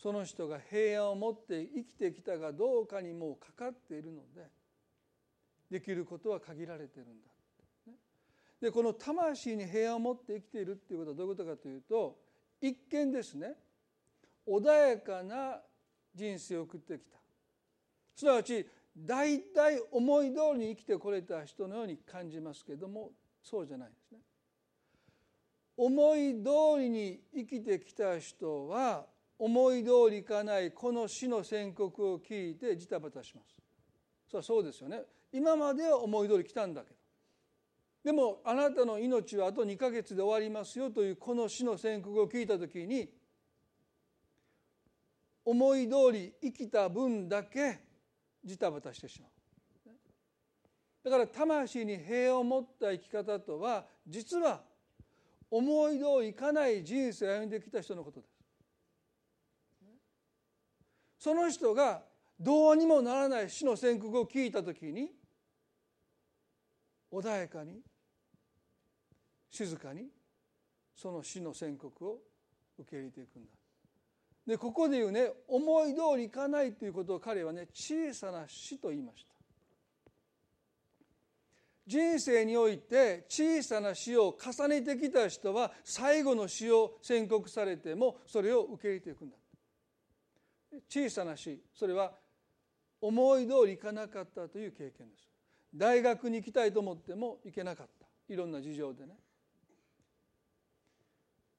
[0.00, 4.48] その人が平安を持って生きてきたかどうかにもうかかっているので
[5.70, 7.32] できることは限られてるんだ
[8.60, 12.16] でこの魂に平安を持って生きているっていうことはどういうことかというと
[12.60, 13.54] 一見ですね
[14.46, 15.60] 穏やかな
[16.14, 17.16] 人生を送ってきた
[18.14, 23.10] すなわち大体思い通りに生きてこれた人のように感じますけども
[23.42, 24.18] そうじゃないですね。
[25.76, 29.06] 思い通りに生きてきた人は
[29.44, 33.56] 思い通りいかないこの死の宣告を聞いてジタバタします。
[34.30, 35.02] そりゃそうですよね。
[35.32, 36.96] 今までは思い通り来たんだけど
[38.04, 43.08] でもあなたの命はあと2ヶ月で終わりますよというこの死の宣告を聞いた時に
[45.44, 47.80] 思い通り生きた分だけ
[48.44, 49.90] ジタバタしてしまう。
[51.02, 54.62] だから魂に平和を持った生き方とは実は
[55.50, 58.31] 思い通りいかない人生を歩んできた人のことです。
[61.22, 62.02] その人が
[62.40, 65.08] どうにもならない死の宣告を聞いた時に
[67.12, 67.78] 穏やかに
[69.48, 70.08] 静かに
[70.96, 72.18] その死の宣告を
[72.76, 73.52] 受け入れていくんだ。
[74.48, 79.32] でここで言うね思い通りいかないということを彼はね小さな死と言いました。
[81.86, 89.36] 人生において小さな死を重ねてきた人は最後の死を宣告されてもそれを受け入れていくんだ。
[90.88, 92.12] 小さな死それは
[93.00, 95.28] 思い通りいかなかったという経験です。
[95.74, 98.06] 大学に行きたいと思っても行けなかった。
[98.32, 99.14] いろんな事情でね。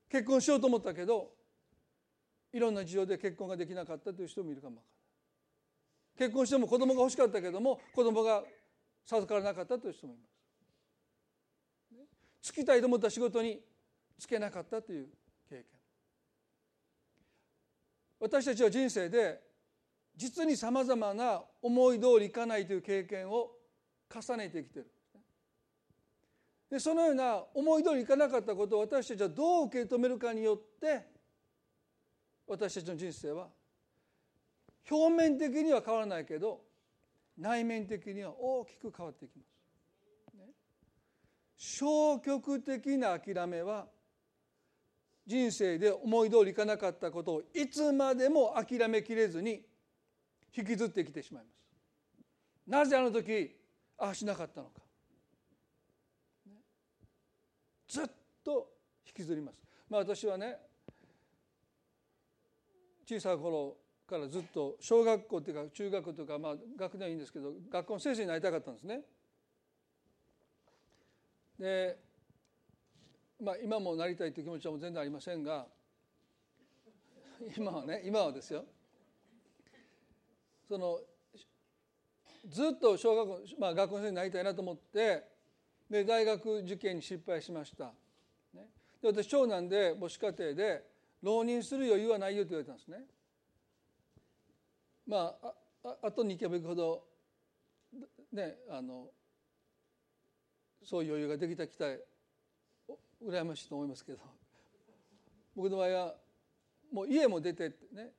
[0.10, 1.32] 結婚しようと思ったけど
[2.54, 4.88] いろんな事情で結婚ができなかったという人もいるかもわか
[6.19, 6.30] らない。
[6.30, 8.43] 結婚しても子供が欲しかったけども子供が
[9.06, 10.34] 授からなかったという人もいます。
[12.41, 13.60] つきたいと思った仕事に
[14.19, 15.08] 就けなかったという
[15.49, 15.65] 経験。
[18.24, 19.38] 私たちは人生で
[20.16, 23.52] 実にさまざまな思い通りいかないという経験を
[24.10, 24.88] 重ねてきてる
[26.72, 31.06] でそのような思い通りいかなかったことを私たちはどう受け止めるかによって
[32.48, 33.48] 私たちの人生は
[34.90, 36.62] 表面的には変わらないけど
[37.38, 39.54] 内面的には大きく変わっていきます。
[41.58, 43.88] 消極的な諦めは
[45.26, 49.62] 人生で思い通りいかなかったことをいつまでも諦めきれずに
[50.56, 51.54] 引きずってきてしまいます。
[52.68, 53.56] なぜあの時
[53.98, 54.82] ああしなかったのか。
[57.88, 58.06] ずっ
[58.44, 58.70] と
[59.06, 59.62] 引きずります。
[59.90, 60.58] まあ私はね
[63.06, 69.02] 小さい頃からずっと小学校っていうか中学校とかまあ学年はいいんですけど学校の先生になりたかったんですね。
[71.60, 71.98] で
[73.43, 75.67] まあ今もなりたいという気持ちは全然ありませんが
[77.58, 78.63] 今はね今はですよ
[80.67, 80.99] その
[82.49, 85.23] ずっと小学校、まあ、学校の先生になりたいなと思って
[85.89, 87.91] で大学受験に失敗しました。
[88.53, 88.67] ね、
[89.01, 90.84] で私長男で母子家庭で
[91.21, 93.06] 浪人する余裕はないよと言われたんですね。
[95.06, 95.53] まあ
[95.84, 97.03] ああとに行けば行くほど
[98.32, 99.08] ねあの
[100.84, 101.86] そういう余裕ができたきた
[103.26, 104.20] 羨ましいと思いますけど。
[105.56, 106.16] 僕の場合は
[106.92, 108.12] もう家も出てね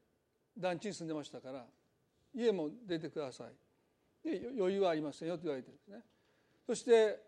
[0.57, 1.65] 団地に住んでましたから
[2.35, 4.29] 家も出てください。
[4.29, 6.03] で余裕はありませんよと言われてるんですね。
[6.67, 7.21] そして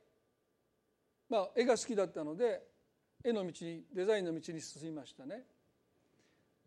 [1.28, 2.62] まあ絵が好きだったので
[3.22, 5.44] 絵の道にデザインの道に進みましたね。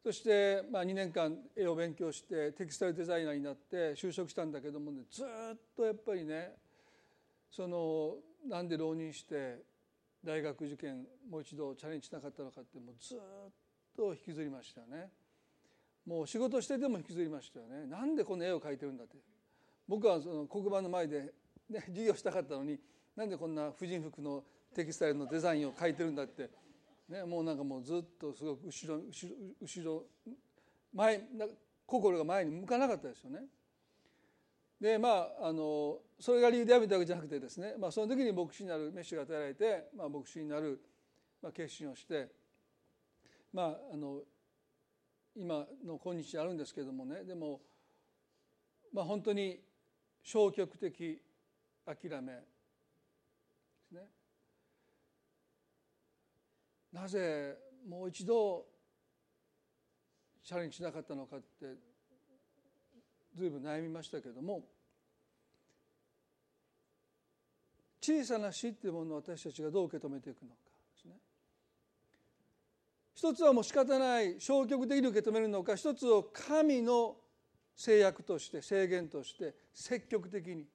[0.04, 6.56] そしてまあ2年間絵を勉強してテキスタイルデザイナーになって就職したんだけどもねずっとやっぱりね
[7.52, 8.16] その
[8.48, 9.58] なんで浪人して
[10.24, 13.20] 大学受験もう一度チャレンジしなかったのかってもうずっ
[13.96, 15.10] と引きずりましたよね。
[16.06, 17.86] もう仕事してても引きずりましたよね。
[17.86, 19.18] なんでこの絵を描いてるんだって。
[19.88, 21.34] 僕はその黒板の前で、
[21.70, 22.80] ね、授業したかったのに
[23.16, 24.44] なんでこんな婦人服の
[24.76, 26.50] テキスタイルのデザインを描いてるんだって。
[27.08, 30.04] ね、もうなんかもうずっとすごく後ろ後ろ後ろ
[30.94, 31.22] 前
[31.86, 33.40] 心が前に向かなかったですよね。
[34.80, 40.82] でまああのそれが理由でやめたわけじゃなくてですね、まあ、その時に牧師になるメッシュが与えられて、まあ、牧師になる、
[41.42, 42.30] まあ、決心をして
[43.54, 44.20] まああの
[45.36, 47.62] 今の今日あるんですけどもねでも、
[48.94, 49.60] まあ、本当に
[50.24, 51.22] 消極的
[51.86, 52.42] 諦めで
[53.88, 54.02] すね。
[56.92, 58.66] なぜもう一度
[60.44, 61.89] チャレンジしなかったのかって
[63.38, 64.64] 随分悩みましたけども
[68.02, 70.56] 小さな死っていうものを私たちがどう受け止めていくのか
[70.96, 71.14] ですね。
[73.14, 77.18] 一つはもう仕方ない消極的に受け止めるのか一つを神の
[77.76, 80.66] 制約として制限として積極的に。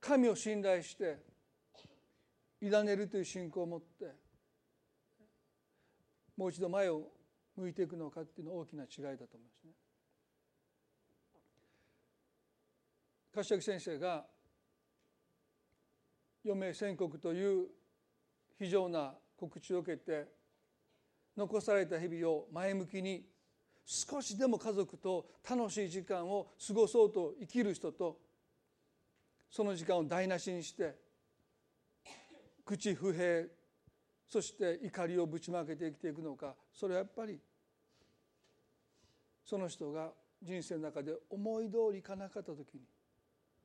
[0.00, 1.18] 神を信頼して
[2.60, 4.21] 委ねるという信仰を持って
[6.42, 7.04] もう一度前を
[7.56, 9.70] 向いていくのかっていうのは大きな違いだと思いますね。
[13.32, 14.24] 柏木先生が
[16.44, 17.68] 余命宣告という
[18.58, 20.26] 非常な告知を受けて
[21.36, 23.24] 残された日々を前向きに
[23.86, 28.18] 少しでも家族と楽しい時間を過ごそうと生きる人と
[29.48, 30.96] その時間を台無しにして
[32.64, 33.44] 口不平
[34.32, 36.54] そして怒りをぶちまけて生きていくのか。
[36.72, 37.38] それはやっぱり
[39.44, 40.10] その人が
[40.42, 42.80] 人生の中で思い通りいかなかった時に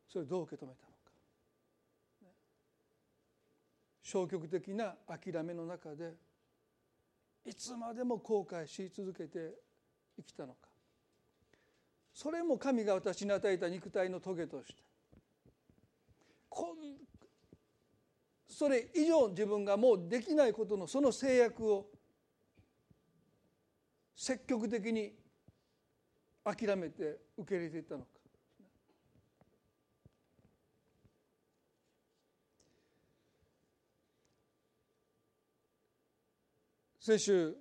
[0.10, 0.98] それをどう受け止めたのか。
[4.04, 6.16] 消極的な諦めの中で
[7.46, 9.54] いつまでも後悔し続けて
[10.18, 10.68] 生きたのか。
[12.14, 14.84] それも神が私に与えた肉体の棘として
[16.50, 16.98] こん
[18.48, 21.90] それ以上自分がもうできないことのその制約を
[24.16, 25.14] 積極的に
[26.44, 28.08] 諦めて受け入れていったのか。
[37.00, 37.56] 先週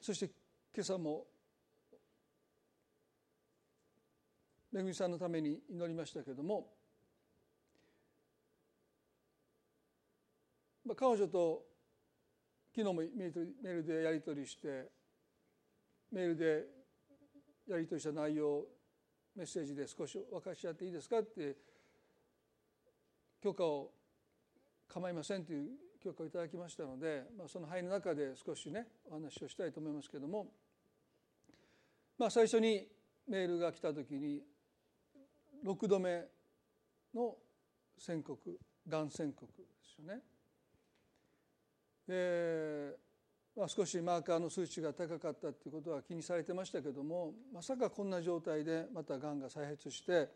[0.00, 0.30] そして
[0.74, 1.26] 今朝も
[4.72, 6.73] めぐみさんのために祈りましたけれども、
[10.86, 11.62] まあ、彼女と
[12.74, 14.90] 昨日もメールでやり取りして
[16.12, 16.64] メールで
[17.68, 18.64] やり取りした内容
[19.36, 21.56] メッセージで少し分かち合っていいですかって
[23.42, 23.90] 許可を
[24.88, 25.70] 構いませんという
[26.02, 30.46] 許可をいただきましたので、まあ、その範囲の中で少しねお話をしたいと思いますけれども、
[32.18, 32.86] まあ、最初に
[33.28, 34.42] メールが来た時に
[35.64, 36.24] 6度目
[37.14, 37.34] の
[37.98, 38.38] 宣告
[38.88, 40.20] がん宣告ですよね。
[42.06, 42.96] で
[43.56, 50.28] まあ、少しマーカーの数値が高かったっていうことは気にされてましたけどもまさかこんな状態でまたがんが再発して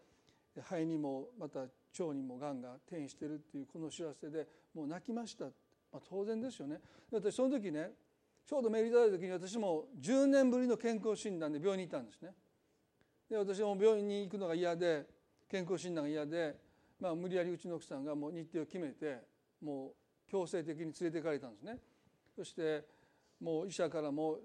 [0.62, 5.50] 肺にもまた腸にもがんが転移しているっていうこの知らせでもう泣きました、ま
[5.94, 6.78] あ、当然ですよね。
[7.10, 7.90] 私その時ね
[8.46, 12.30] ちょうどメールいただいた時に私も10年ぶりの健康診断で病院に行ったんですね。
[13.28, 15.06] で私も病院に行くのが嫌で
[15.50, 16.56] 健康診断が嫌で、
[17.00, 19.18] まあ、無理やりうちの奥さんがもう日程を決めて
[19.60, 21.78] もう強制的に連れて行かれたんですね。
[22.36, 22.84] そして
[23.40, 24.38] もう医者からも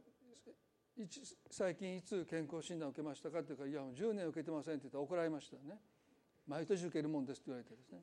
[1.49, 5.79] 最近いつ健康診断を受けましたかって言うから「いやもう10年受けてません」って言ったら怒られましたね。
[6.47, 8.01] 毎年受けるもんですって言われてですね。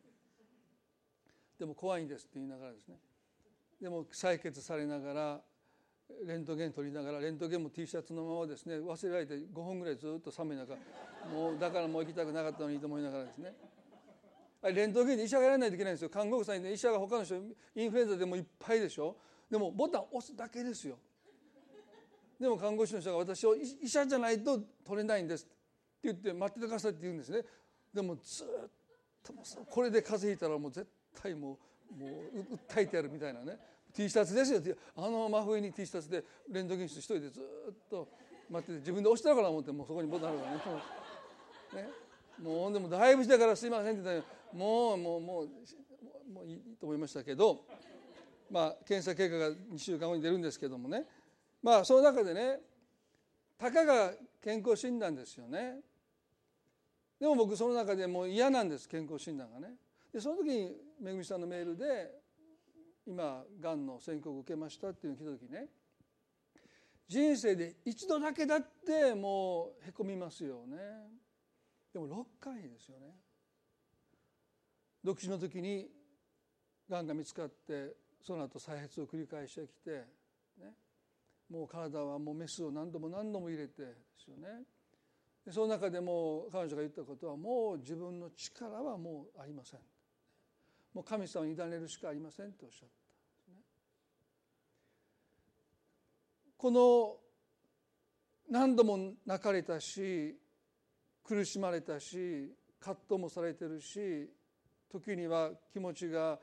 [1.59, 2.99] でも怖いんですって言いながらですね。
[3.81, 5.43] でも採血されながら
[6.25, 8.77] レントゲン取りながらレントゲンも T シャツのままですね。
[8.77, 10.75] 忘れられて5分ぐらいずっと寒い中
[11.33, 13.55] もうだからもう行きたくなかったのにと思いながらですね。
[14.63, 16.11] レントゲンで医者がやらないといけないんですよ。
[16.11, 17.37] 看護婦さんに、ね、医者が他の人
[17.75, 19.17] インフルエンザでもいっぱいでしょ。
[19.51, 20.99] でもボタン押すだけですよ。
[22.39, 25.55] でも看護師の人が私を医者じゃないと取れないんですって
[26.05, 27.43] 言って待っててくださいって言うんですね。
[27.93, 28.47] でもずっ
[29.23, 29.35] と
[29.69, 30.87] これで風邪ひいたらもう絶
[31.23, 31.59] 対も
[31.91, 33.59] うもう訴えてやるみたいなね。
[33.93, 38.09] T シャツですよってあの真冬に T シャツでレントゲン室一人でずっと
[38.49, 40.47] 待ってて自分で押したから思ってもうそこにボタンあるか
[41.75, 41.89] らね。
[41.89, 42.10] ね。
[42.43, 45.49] もうでもだいぶしてからすいませんって言ったらもうもうもう
[46.33, 47.65] もういいと思いましたけど
[48.51, 51.05] まあ検査結果が2週間後に出るんですけどもね。
[51.63, 52.61] まあその中でね
[53.59, 54.13] たかが
[54.43, 55.81] 健康診断ですよね。
[57.21, 59.75] でも僕その中でもう嫌なんです健康診断がね。
[60.13, 62.11] でその時にめぐみさんのメールで
[63.07, 65.69] 今がんの宣告を受けましたっていうのを聞いた時ね。
[67.07, 70.77] 人生で一度だけだってもうへこみますよね。
[71.93, 73.15] でも6回ですよね。
[75.03, 75.89] 独身の時に
[76.89, 80.05] がんが見つかってその後再発を繰り返してきて、
[80.59, 80.73] ね、
[81.51, 84.65] もう体はもうメスを何度も何度も入れてですよね。
[85.51, 89.81] その中でも彼女が言ったことはもう自分の力はもうありません。
[90.93, 93.59] もう神様に委ねるしかありませんとおっしゃった、ね、
[96.57, 97.17] この
[98.51, 100.37] 何度も泣かれたし
[101.31, 102.51] 苦しまれたし
[102.81, 104.29] 葛藤もされてるし
[104.91, 106.41] 時には気持ちが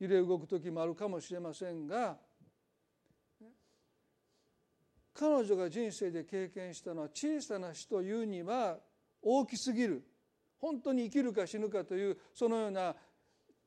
[0.00, 2.16] 揺れ動く時もあるかもしれませんが
[5.14, 8.78] 彼女が人生で経験したのは小さな死というには
[9.22, 10.02] 大きすぎる。
[10.58, 12.94] 本当に生きるか死ぬかというそのような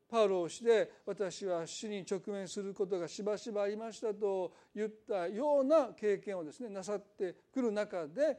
[0.10, 8.38] パウロをして私は死に直面することがしばしばありましたと言ったような経験をですねなさってくる中で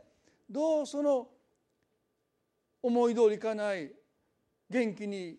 [0.49, 1.29] どうその
[2.83, 3.93] 思い通りいかない
[4.69, 5.37] 元気に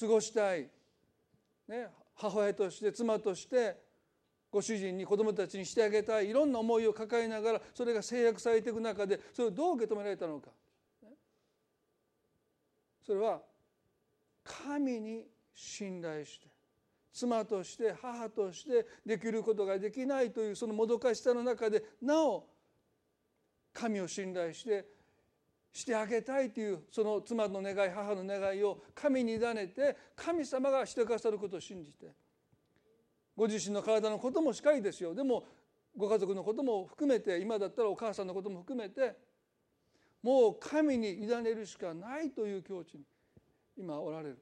[0.00, 0.68] 過ごしたい、
[1.68, 3.76] ね、母親として妻として
[4.50, 6.30] ご主人に子供たちにしてあげたい。
[6.30, 10.50] いろんな思いを抱えながらそれが制約されていく中でそれをどう受け止められたのか。
[13.04, 13.40] それは
[14.42, 16.48] 神に信頼して
[17.12, 22.46] 妻として母としてできることができないというそのもどかしさの中でなお
[23.72, 24.84] 神を信頼して
[25.76, 32.06] してあげたいというその妻の願い母の願いを神に委ねて神様がしてくださることを信じて
[33.36, 35.14] ご自身の体のこともしかりですよ。
[35.14, 35.44] でも
[35.94, 39.18] ご家族のことも含めて今だったらお母さんのことも含めて
[40.22, 43.04] もう神に委ねるしかないという境地に
[43.76, 44.38] 今おられる。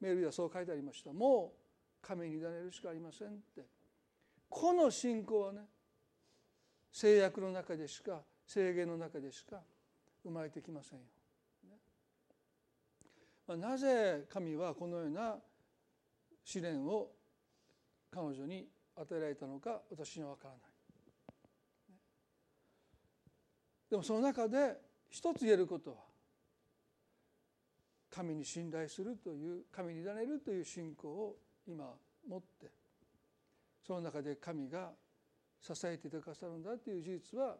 [0.00, 1.12] メールではそう書いてありました。
[1.12, 3.62] もう神に委ねるしかありませんって。
[4.48, 5.62] この信仰はね
[6.92, 9.60] 制約の中でしか制限の中でしか
[10.22, 11.04] 生まれてきませんよ。
[13.46, 15.36] まあ、なぜ神はこのような
[16.44, 17.10] 試練を
[18.10, 20.60] 彼女に与えられたのか私には分からない。
[23.90, 25.96] でもその中で一つ言えることは
[28.10, 31.94] 神に信頼するという神に委ねるという信仰を今
[32.26, 32.70] 持って
[33.86, 34.92] その中で神が
[35.60, 37.56] 支えてくださるんだという事実は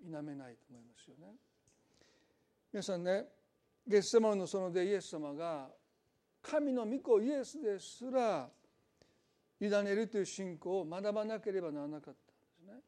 [0.00, 1.34] 否めないと思いますよね。
[2.74, 3.26] 皆さんね
[3.86, 5.68] ゲッセマの園でイエス様が
[6.42, 8.48] 神の御子イエスですら
[9.60, 12.20] 委ねるという信仰を学ばなければならなかったんで
[12.50, 12.80] すね。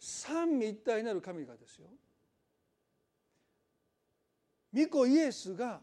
[0.00, 1.86] 三位一体なる神がですよ。
[4.74, 5.80] 御子イエスが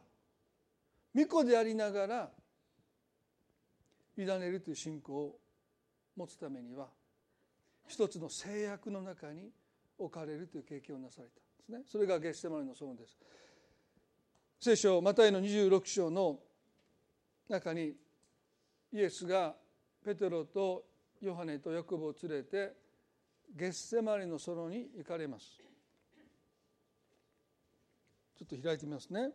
[1.15, 2.31] 御子でありながら
[4.17, 5.39] 委ねるという信仰を
[6.17, 6.89] 持つためには
[7.87, 9.51] 一つの制約の中に
[9.97, 11.40] 置かれるという経験をなされた。
[11.61, 11.83] ですね。
[11.85, 13.17] それがゲッセマネの園です。
[14.59, 16.39] 聖書マタイの26章の
[17.49, 17.95] 中に
[18.93, 19.55] イエスが
[20.03, 20.83] ペテロと
[21.21, 22.73] ヨハネとヤコブを連れて
[23.55, 25.57] ゲッセマネの園に行かれます。
[28.37, 29.29] ちょっと開いてみますね。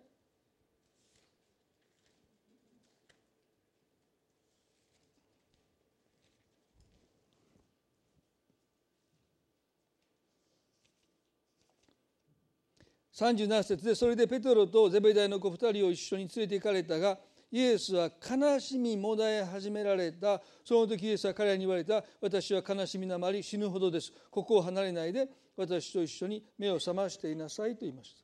[13.16, 17.18] 37節でそれでペトロとゼベダイの子2人を一緒に連れて行かれたが
[17.50, 20.42] イエスは悲しみもだえ始められた。
[20.64, 22.02] その時イエスは彼らに言われた。
[22.20, 24.12] 私は悲しみなまり死ぬほどです。
[24.30, 25.28] ここを離れないで。
[25.56, 28.22] 私と一緒に目を覚ましていなさいと言いました。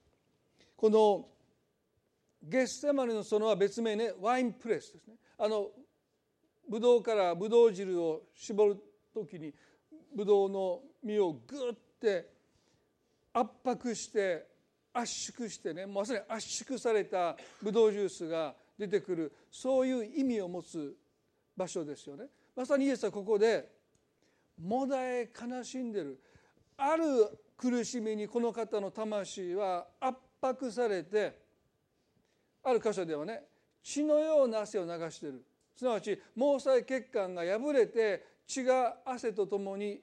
[0.76, 1.28] この
[2.42, 4.12] ゲッセマネの園は別名ね。
[4.20, 5.14] ワインプレスですね。
[5.38, 5.70] あの
[6.68, 8.76] ブドウからブドウ汁を絞る
[9.14, 9.54] 時に
[10.14, 12.28] ブドウの実をグッて
[13.32, 14.51] 圧迫して
[14.92, 20.96] 圧縮してねまさに圧縮されたブドウジュースが出てくるそういう意味を持つ
[21.56, 22.26] 場所ですよね。
[22.56, 23.68] まさにイエスはここで
[24.60, 26.20] もだえ悲しんでる。
[26.76, 27.04] ある
[27.56, 31.38] 苦しみにこの方の魂は圧迫されて
[32.64, 33.42] ある箇所ではね
[33.82, 35.44] 血のような汗を流してる。
[35.76, 40.00] すなわち毛細血管が破れて血が汗とともに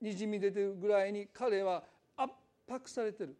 [0.00, 1.82] にじみ出てるぐらいに彼は
[2.16, 2.32] 圧
[2.68, 3.36] 迫されてる。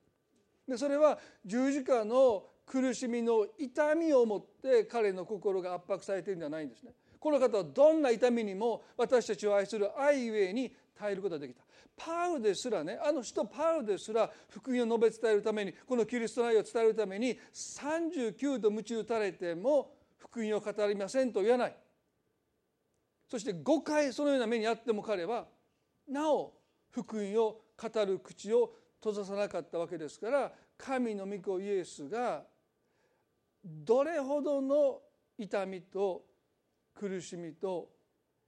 [0.70, 6.92] でそれは十字架の苦しみの痛みをもって彼の心が圧迫されているんじゃないんですね。
[7.18, 11.64] この方はどんな痛みにも私たちを愛する愛ゆえに耐えることができた。
[11.96, 21.76] パウですらねあの人パウですら福音を述べ伝えるためにこのキリストの愛を伝えるために39度鞭打たれても福音を語りませんと言わない。
[23.28, 25.48] そして5回そのような目にあっても彼は
[26.08, 26.54] なお
[26.92, 28.72] 福音を語る口を
[29.03, 32.44] 閉ざさなかったわけですから神の御子イエスが
[33.64, 35.01] どれほどの
[35.38, 36.22] 痛みと
[36.94, 37.88] 苦しみと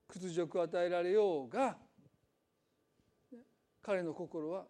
[0.08, 1.76] 屈辱を与えられようが
[3.82, 4.64] 彼の心は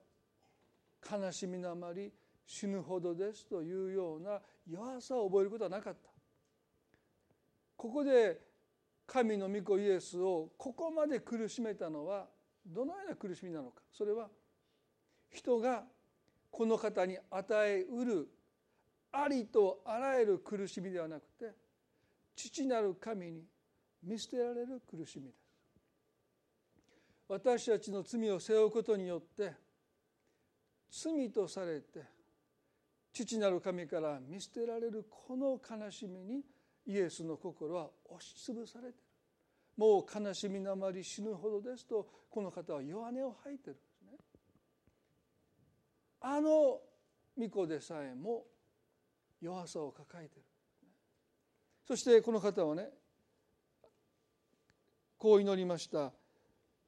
[1.10, 2.12] 悲しみのあまり
[2.46, 6.10] 死ぬほどですというような弱さを覚えることはなかった。
[7.76, 8.40] ここで
[9.06, 12.26] 神の御子イエスをここまで苦しめたのは
[12.64, 13.82] どのような苦しみなのか。
[13.92, 14.28] それは
[15.32, 15.84] 人が
[16.50, 18.28] この方に与えうる
[19.10, 21.54] ありとあらゆる苦しみではなくて
[22.34, 23.44] 父なる神に
[24.02, 25.42] 見捨てられる苦しみです。
[27.28, 29.52] 私たちの罪を背負うことによって
[30.90, 32.00] 罪とされて
[33.12, 36.42] 父なる神から見捨てられるこの悲しみに
[36.86, 38.96] イエスの心は押しつぶされている。
[39.76, 43.76] もう悲しみのあまり死ぬほどですとこの方は弱音を吐いてる。
[46.24, 46.80] あの
[47.36, 48.44] 御子でさえも
[49.40, 50.42] 弱さを抱えてる。
[51.86, 52.88] そしてこの方はね
[55.18, 56.12] こう祈りました。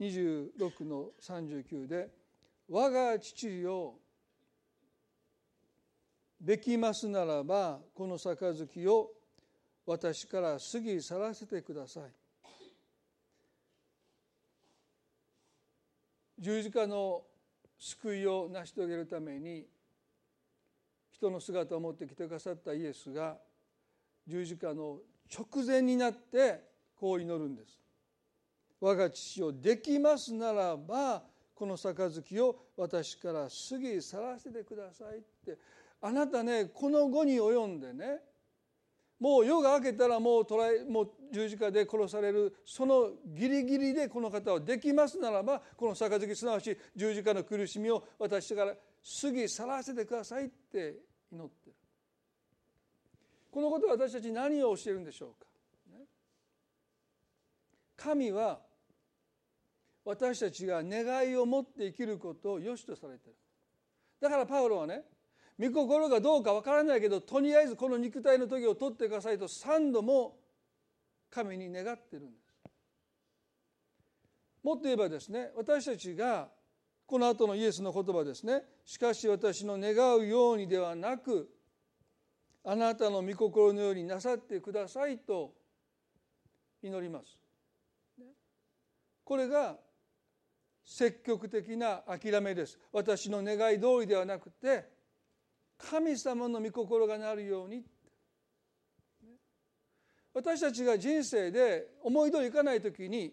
[0.00, 2.10] 26の39で
[2.68, 4.00] 「我が父よ
[6.40, 9.12] できますならばこの杯を
[9.86, 12.12] 私から過ぎ去らせてください」
[16.38, 17.24] 十字架の
[17.84, 19.66] 救いを成し遂げるために
[21.10, 23.36] 人の姿を持ってきてくださったイエスが
[24.26, 26.62] 十字架の直前になって
[26.96, 27.78] こう祈るんです。
[28.80, 31.22] 我が父をできますならば
[31.54, 35.58] この杯を私から過ぎ去らせてくださいって
[36.00, 38.20] あなたねこの後に及んでね
[39.20, 50.96] もう夜が明けたらもう捕らえもう十字架で殺されるそのギリギリでこの方はできますならばこの杯すなわち十字架の苦しみを私から過ぎ去らせてくださいって
[51.32, 51.72] 祈ってる。
[53.50, 55.46] このことは私たち何を教えるんでしょうか？
[57.96, 58.58] 神は
[60.04, 63.36] 私たちが願いを持って生きることを良しとされてる。
[64.20, 65.04] だからパウロはね
[65.58, 70.36] 御心がどうかわからないけどとりあえずこの肉体の時を取ってくださいと3度も
[71.30, 72.44] 神に願っているんです。
[74.62, 76.48] もっと言えばですね私たちが
[77.06, 81.50] この後のイエスの言葉ですねしかし私の願うようにではなく
[82.64, 85.52] あなたの御心のようになさってくださいと
[86.82, 87.38] 祈ります。
[89.22, 89.76] これが
[90.84, 92.78] 積極的な諦めです。
[92.92, 94.88] 私の願い通りではなくて
[95.78, 97.84] 神様の御心がなるように。
[100.32, 103.32] 私たちが人生で思い通りいかない時に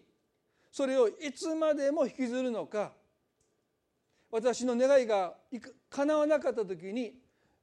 [0.70, 2.92] それをいつまでも引きずるのか。
[4.30, 5.34] 私の願いが
[5.90, 7.14] 叶わなかった時に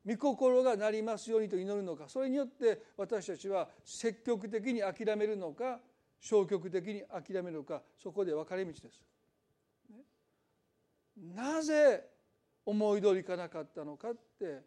[0.06, 2.08] 御心がなりますようにと祈るのか。
[2.08, 5.80] それによって私たちは積極的に諦めるのか
[6.20, 7.82] 消極的に諦めるのか。
[7.98, 9.02] そこで分かれ道です。
[11.36, 12.04] なぜ
[12.70, 14.62] 思い通りいかなかったのかって。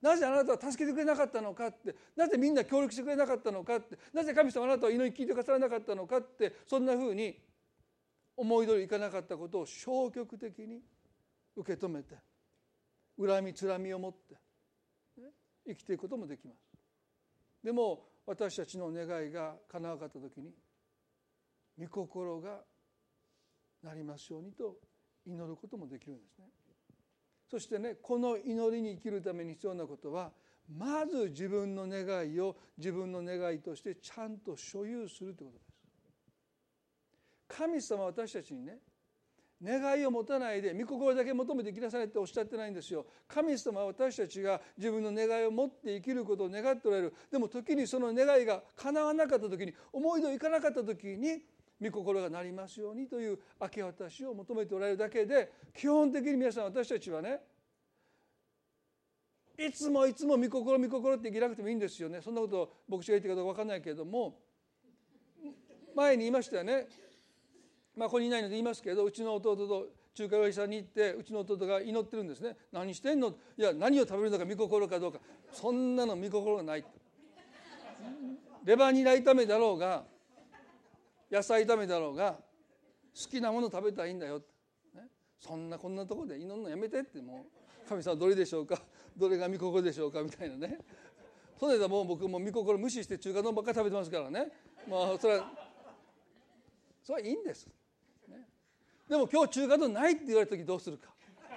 [0.00, 1.94] なぜあなたは助けてくれなかったのかって。
[2.16, 3.98] なぜみんな協力してくれなかったのかって。
[4.12, 6.54] なぜ神様あなたは祈り聞いてくださらなかったのかって。
[6.66, 7.36] そんなふうに
[8.36, 10.80] 思い通りいかなかったことを消極的に
[11.56, 12.14] 受け止めて。
[13.18, 14.36] 恨みつらみを持って。
[15.66, 16.58] 生きていくこともできます。
[17.62, 20.54] でも私たちの願いが叶わなかった時に
[21.78, 22.60] 御心が
[23.82, 24.76] なりますようにと
[25.26, 26.46] 祈ることもできるんですね。
[27.50, 30.30] そしてねこの祈りに生きるために必要なことは
[30.78, 37.58] まず自分の願いを自分の願いとしてちゃんと所有するということです。
[37.58, 38.78] 神様は私たちにね
[39.62, 43.04] 願いを持たないで御心だけ求めてきなさいっておっしゃってないんですよ。
[43.26, 47.14] 神様は私たちが自分の願いを持って生きることを願っておられる。
[47.32, 51.42] でも時にその願いが叶わなかった時に思い通りいかなかった時に
[51.82, 57.40] 御心がなりますようにという明け渡しを求めておられるだけで基本的に皆さん私たちはね
[59.58, 62.20] いつもいつも御心御心って言いなくてもいいんですよね。
[62.22, 64.38] そんなこと牧師が言ってるかどうか分かんないけれども
[65.94, 66.86] 前に言いましたよね。
[67.96, 72.56] まあここにいないので言いますけどうちの弟と中華料理屋さんに行ってうちの弟が祈ってるんですね。
[72.72, 73.28] 何してんの？
[73.28, 75.18] いや何を食べるのか御心かどうか。
[75.52, 76.84] そんなの御心がない
[78.64, 80.04] レバニラ炒めだろうが
[81.30, 84.38] 野菜炒めだろうが好きなもの食べたらいいんだよ、
[84.94, 85.08] ね、
[85.38, 87.46] そんなこんなところで祈るのやめてっても
[87.84, 88.80] う神様どれでしょうか？
[89.16, 90.22] どれが御心でしょうか？
[90.22, 90.78] みたいなね。
[91.58, 94.48] それでもう僕も御心無視して中華丼ばっかり食べてますからね。
[94.88, 95.50] まあそれは
[97.02, 97.66] それはいいんです、
[98.28, 98.46] ね、
[99.08, 101.10] でも今日中華丼ないって言われた時どうするか？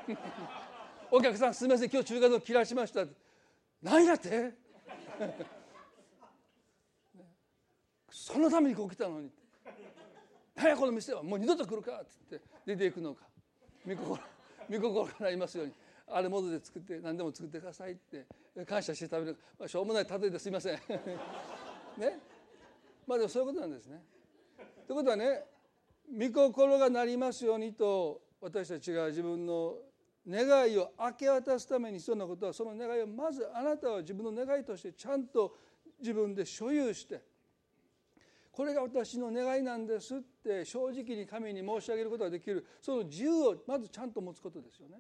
[1.11, 3.05] お客さんすみません今日中華丼切らしました
[3.82, 4.53] 何やって。
[8.09, 9.42] そのためにこう来たのに何
[10.55, 13.25] やこの店はもう二度と来るかって言って出ていくのか。
[13.85, 14.21] 御心
[14.69, 15.73] 御心がなりますように。
[16.07, 18.25] あれ元で作って何でも作ってくださいって。
[18.67, 20.75] 感謝して食べる、まあ、しょうもない例えですいません。
[21.97, 22.19] ね。
[23.07, 24.03] まあでもそういうことなんですね。
[24.87, 25.45] ということはね
[26.11, 29.77] 御心がなりますようにと私たちが自分の
[30.27, 35.55] 願いを明け渡すために必要なことはその願いをまずあなたは自分の願いとしてちゃんと
[35.99, 37.21] 自分で所有して
[38.53, 44.97] これが私の願いなんですって正直に神に申し上げることができるその自由をまずちゃんと持つことですよね。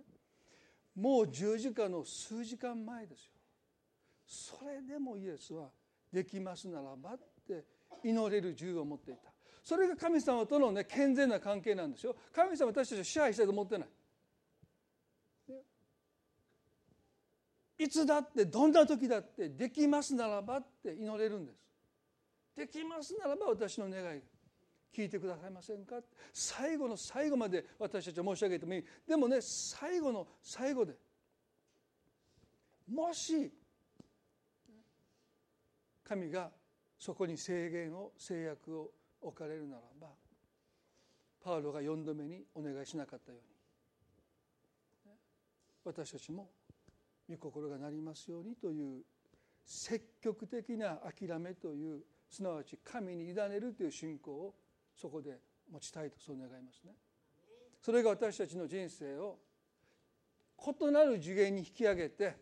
[0.95, 3.31] もう十字架の数時間前ですよ。
[4.25, 5.69] それでもイエスは
[6.11, 7.63] できますならばって
[8.03, 9.31] 祈れる自由を持っていた。
[9.63, 12.15] それが神様とのね健全な関係なんですよ。
[12.33, 13.87] 神様私たちを支配したいと思ってない。
[17.77, 21.72] いつだってどんな時だってできますならばって祈れるんです。
[22.55, 24.21] できますならば私の願い
[24.95, 25.95] 聞いてくださいませんか？
[26.31, 28.85] 最後の最後まで私たちは申し上げてもいい。
[29.07, 30.93] でもね最後の最後で
[32.91, 33.51] もし
[36.03, 36.51] 神が
[36.99, 38.91] そこに制限を制約を
[39.21, 40.09] 置かれるならば
[41.43, 43.39] パウロが4度目にお願いしなかったよ
[45.05, 45.15] うに
[45.85, 46.49] 私たちも
[47.27, 49.01] 御心がなりますようにという
[49.65, 52.01] 積極的な諦めという
[52.33, 54.55] すなわち神に委ねるという信仰を
[54.95, 55.39] そこで
[55.71, 56.93] 持ちたいとそう願いますね。
[57.79, 59.37] それが私たちの人生を
[60.57, 62.35] 異なる次元に引き上げて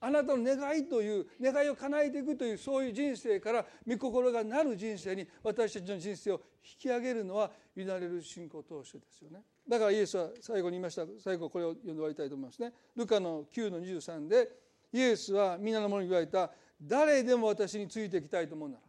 [0.00, 9.40] あなたの願いという願いを叶えていくというそういう人生から御心がなる人生に私たちの人生を引き上げるのは委ねる信仰投手ですよね。
[9.66, 12.72] だからイエスは最後に言いました最後これを読んで終わりたいと思いますね。
[12.94, 14.50] ルカの9の23で
[14.92, 16.50] イエスは皆の者に言われた
[16.82, 18.80] 誰でも私についていきたいと思うなら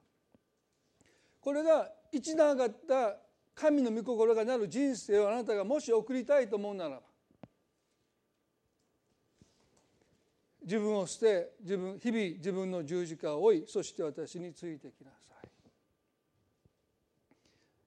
[1.45, 3.17] これが一段上がった
[3.53, 7.01] 神の御心がなる人生をあなたがもし送りたいと思うならば
[10.63, 15.47] 自分を捨て自分日々自分の十字架を追いそして私についてきなさい。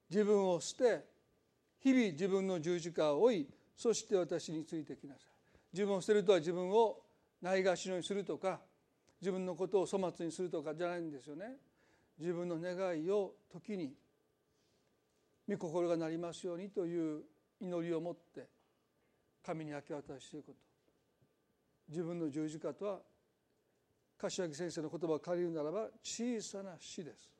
[0.09, 1.05] 自分を捨て
[1.81, 5.25] 日々自分の十字架を追いそして私についてきなさい。
[5.73, 7.01] 自分を捨てるとは自分を
[7.43, 8.61] ないがしろにするとか
[9.21, 11.57] 自分のことを粗末にするとかじゃないんですよね。
[12.19, 13.93] 自分の願いを時に
[15.49, 17.23] 御心がなりますようにという
[17.61, 18.47] 祈りを持って
[19.45, 20.59] 神に明け渡していくこと。
[21.89, 22.99] 自分の十字架とは
[24.19, 27.31] 柏木先生の言葉を借りるならば小さな死です。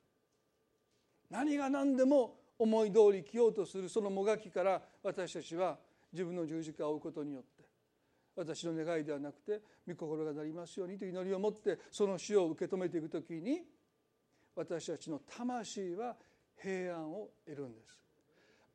[1.29, 5.77] 何が何でも思い通り生きようとするそのもがきから私たちは
[6.11, 7.63] 自分の十字架を追うことによって
[8.35, 13.61] 私の願いではなくて御心がなりますようにという祈りを持ってその死を受け止めていくときに
[14.59, 16.17] 私たちの魂は
[16.61, 17.97] 平安を得るんです。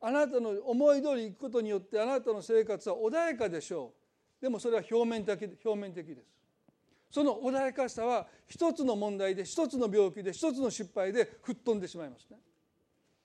[0.01, 3.93] あなたの思い通り行くことによってあなたの生活は穏やかでしょ
[4.39, 4.41] う。
[4.41, 6.21] でもそれは表面的表面的です。
[7.11, 12.37] その穏やかさは一つの問題で一つの病気で一つの失敗で吹っ飛んでしまいますね。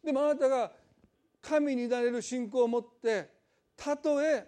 [0.04, 0.70] でもあなたが
[1.40, 3.30] 神に委ねる信仰を持って
[3.74, 4.46] たとえ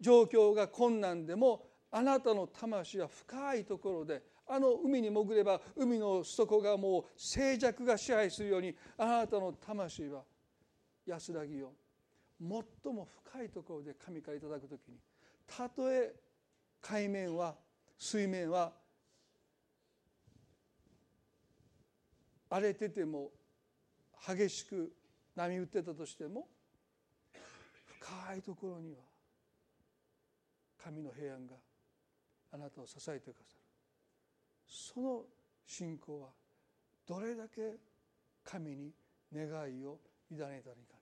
[0.00, 10.22] 状況が困難でもあなたの魂は深いところであの海に潜れば海の底がもう静寂が支配するようにあなたの魂は
[11.04, 11.72] 安らぎを
[12.40, 14.98] 最も深いところで神からいただくときに
[15.46, 16.14] たとえ
[16.80, 17.54] 海面は
[17.98, 18.72] 水面は
[22.48, 23.30] 荒れてても
[24.26, 24.92] 激しく
[25.34, 26.46] 波打ってたとしても
[28.00, 28.98] 深いところには
[30.82, 31.54] 神の平安が
[32.52, 33.65] あなたを支えてくださる。
[34.96, 35.24] その
[35.66, 36.28] 信仰は
[37.06, 37.76] どれだけ
[38.42, 38.94] 神に
[39.30, 39.98] 願いを
[40.30, 40.96] 委ねたらいか。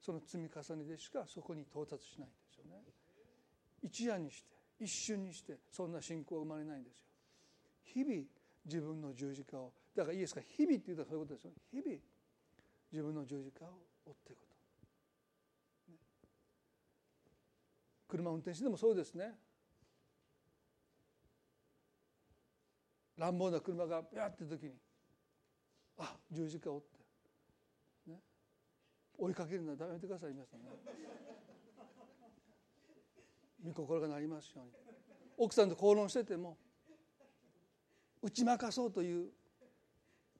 [0.00, 2.82] その積み重ねでしかそこに到達しないんですよね。
[3.82, 4.48] 一夜にして
[4.80, 7.04] 一瞬にしてそんな信仰は生まれないんですよ。
[7.82, 8.22] 日々
[8.64, 11.50] 自分の十字架をだからいいですか日々って言うとそういうことですよ。
[11.70, 11.98] 日々
[12.90, 13.68] 自分の十字架を
[14.06, 14.54] 追っていくと、
[15.92, 15.98] ね、
[18.08, 19.34] 車運転してでもそうですね。
[23.18, 24.72] 乱暴な車がビャって時に
[25.98, 28.20] あ十字架を追って、ね、
[29.18, 30.66] 追いかけるのはやめてください皆さんね。
[33.64, 34.72] 御心がなりますように。
[35.38, 36.56] 奥さんと口論してても
[38.22, 39.28] 打ち負かそうという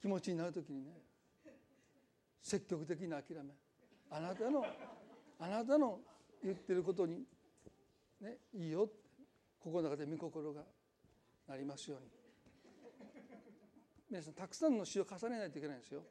[0.01, 0.93] 気持ちになる時にね
[2.43, 3.53] 積極的な諦め
[4.11, 4.65] あなたの
[5.39, 5.99] あなたの
[6.43, 7.25] 言ってることに、
[8.21, 8.89] ね、いいよ
[9.59, 10.63] 心の中で御心が
[11.49, 12.16] なりますように。
[14.09, 16.03] 皆さんたくさんの詩を重ねないといけないんですよ。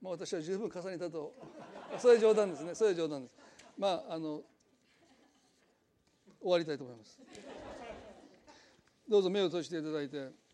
[0.00, 1.34] まあ、私は十分重ねたと
[1.98, 3.36] それ冗談ですねそれ冗談です。
[3.76, 4.42] まああの
[6.40, 7.18] 終わりたいと思います。
[9.08, 10.46] どうぞ目を閉じていただいて。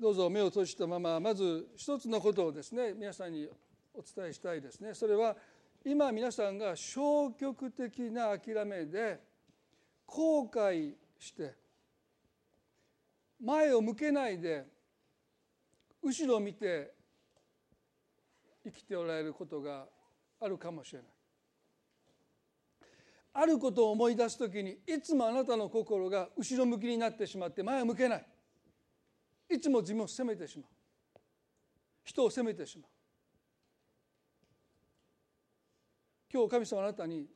[0.00, 3.48] どうぞ目を閉じたまままず一つのことをですね皆さんに
[3.94, 5.36] お伝えしたいですねそれは
[5.90, 9.20] 今皆さんが消極的な諦めで
[10.04, 11.54] 後悔して
[13.42, 14.66] 前を向けないで
[16.02, 16.92] 後ろを見て
[18.62, 19.86] 生きておられることが
[20.42, 21.08] あるかもしれない。
[23.32, 28.26] あることを思い出す時にいつもあなたの心が後ろ向きになってしまって前を向けない。
[29.48, 30.68] いつも自分を責めてしまう。
[32.04, 32.97] 人を責めてしまう。
[36.32, 37.26] 今日神様あなたに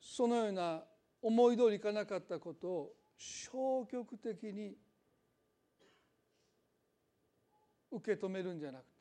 [0.00, 0.82] そのような
[1.20, 4.76] 思い通りいかなかったことを消極的に
[7.90, 8.98] 受け止めるんじゃなくて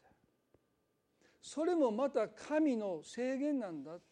[1.42, 4.04] それもまた神の制限なんだって。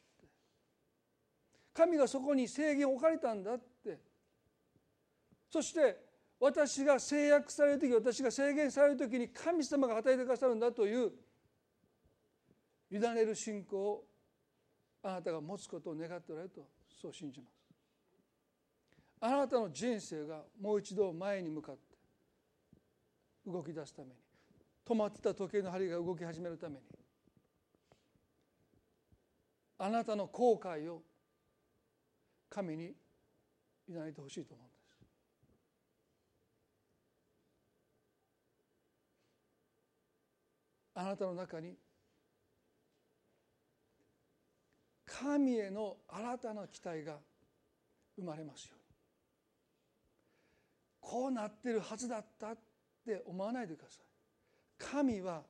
[1.73, 3.99] 神がそこに制限を置かれたんだって。
[5.49, 5.97] そして
[6.39, 11.11] 私が制約される時私が制限される時に神様が与えてくださるんだという
[12.91, 14.05] 委ねる信仰を
[15.03, 16.67] あなたが持つことを願っておられると
[17.01, 17.55] そう信じます。
[19.21, 21.81] あなたの人生がもう一度前に向かって
[23.45, 24.13] 動き出すために
[24.85, 26.81] 止まってた時計の針が動き始めるために
[29.77, 31.01] あなたの後悔を
[32.49, 32.93] 神に
[33.89, 34.85] 委ねてほしいと思うんです。
[40.95, 41.75] あなたの中に
[45.19, 47.17] 神への新たな期待が
[48.17, 48.85] 生まれますように。
[50.99, 52.57] こうなってるはずだったっ
[53.05, 54.05] て思わないでください。
[54.77, 55.43] 神は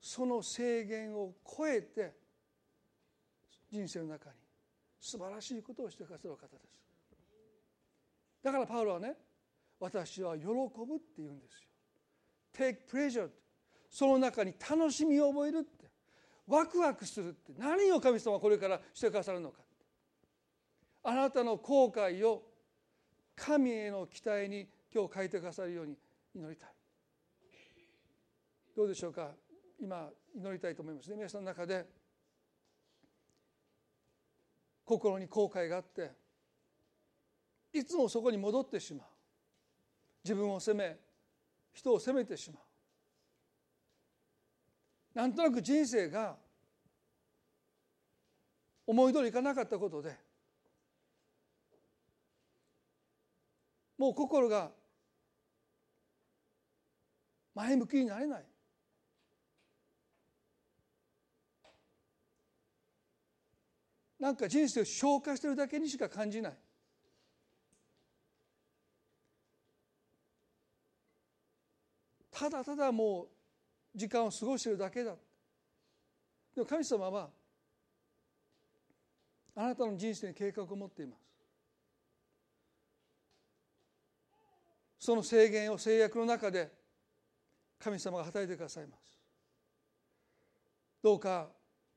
[0.00, 2.12] その制限を超えて
[3.70, 4.36] 人生の中に
[5.00, 6.80] 素晴らしいことをしてくださる方です。
[8.42, 9.14] だからパウロはね
[9.78, 10.52] 私は喜ぶ。
[10.52, 11.68] って言うんですよ
[12.52, 13.30] take pleasure
[13.88, 15.58] その中に楽しみを覚える。
[15.60, 15.79] って
[16.50, 17.52] ワクワクするって。
[17.56, 19.60] 何を神様はこれからしてくださるのか。
[21.04, 22.42] あなたの後悔を
[23.36, 25.96] 神への期待に今日変えてくださるように
[26.34, 26.70] 祈りたい。
[28.76, 29.30] どうでしょうか。
[29.80, 31.16] 今祈りたいと思いますね。
[31.16, 31.86] 皆さんの中で。
[34.84, 36.10] 心に後悔があって。
[37.72, 39.06] いつもそこに戻ってしまう。
[40.24, 40.98] 自分を責め
[41.72, 42.62] 人を責めてしまう。
[45.14, 46.36] なんとなく人生が
[48.86, 50.16] 思い通りいかなかったことで
[53.98, 54.70] もう心が
[57.54, 58.44] 前向きになれない。
[64.18, 66.56] なんか人生を消化してるだけにしか感じない。
[72.30, 73.39] ただただもう
[73.94, 75.14] 時間を過ごしているだけだ。
[76.54, 77.30] でも神様は
[79.54, 81.30] あなたの人生に計画を持っています。
[84.98, 86.70] その制限を制約の中で
[87.78, 89.18] 神様が働いてくださいます。
[91.02, 91.48] どうか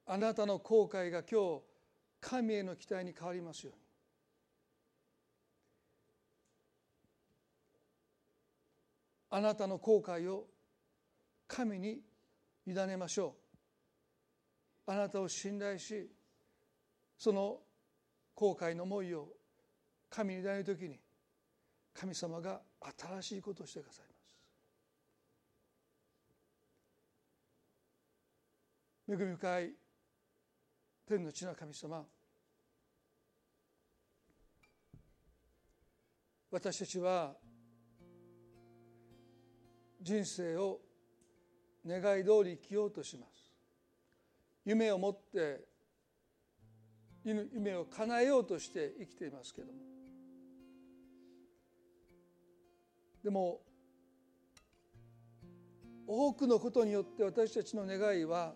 [0.05, 1.61] あなたの後悔が今日
[2.21, 3.83] 神への期待に変わりますように。
[9.29, 10.47] あなたの後悔を
[11.55, 12.01] 神に
[12.65, 13.35] 委ねましょ
[14.87, 14.91] う。
[14.91, 16.09] あなたを信頼し
[17.15, 17.59] その
[18.33, 19.27] 後悔の思いを
[20.09, 20.99] 神に委ねる時に
[21.93, 22.59] 神様が
[22.99, 24.05] 新しいことをしてください
[29.07, 29.21] ます。
[29.21, 29.73] 恵み深い
[31.05, 32.03] 天の地の神様
[36.49, 37.35] 私たちは
[40.01, 40.79] 人生を
[41.85, 43.53] 願い通り生きようとします。
[44.65, 45.65] 夢を持って
[47.23, 49.79] 夢を叶えようとして生きていますけども。
[53.23, 53.61] でも
[56.05, 58.53] 多くのことによって私たちの願いは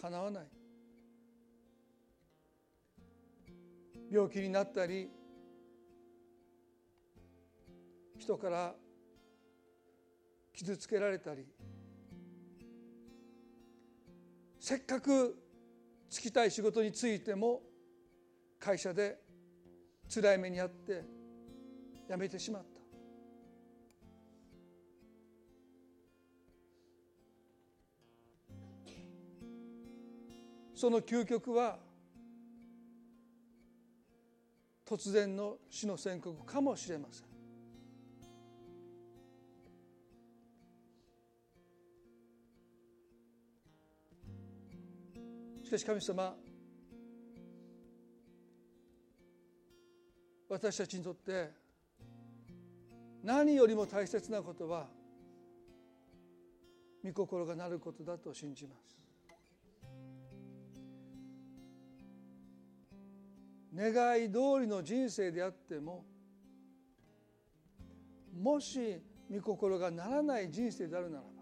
[0.00, 0.46] 叶わない。
[4.10, 5.10] 病気になったり
[8.18, 8.74] 人から
[10.62, 11.44] 傷つけられたり
[14.60, 15.36] せっかく
[16.08, 17.62] 就きたい仕事についても
[18.60, 19.18] 会社で
[20.08, 21.04] 辛い目にあって
[22.08, 22.80] 辞めてしまった。
[30.74, 31.78] その究極は
[34.84, 37.31] 突然の死の宣告かもしれません。
[45.72, 46.34] しかし神様
[50.50, 51.50] 私たちにとって
[53.22, 54.88] 何よりも大切なことは
[57.02, 58.98] 御心がなることだと信じます。
[63.74, 66.04] 願い通りの人生であっても
[68.38, 69.00] もし
[69.30, 71.41] 御心がならない人生であるならば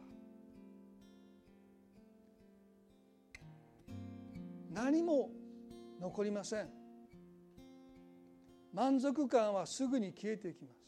[4.71, 5.31] 何も
[6.01, 6.69] 残りません。
[8.73, 10.81] 満足感はすぐに消えていきます。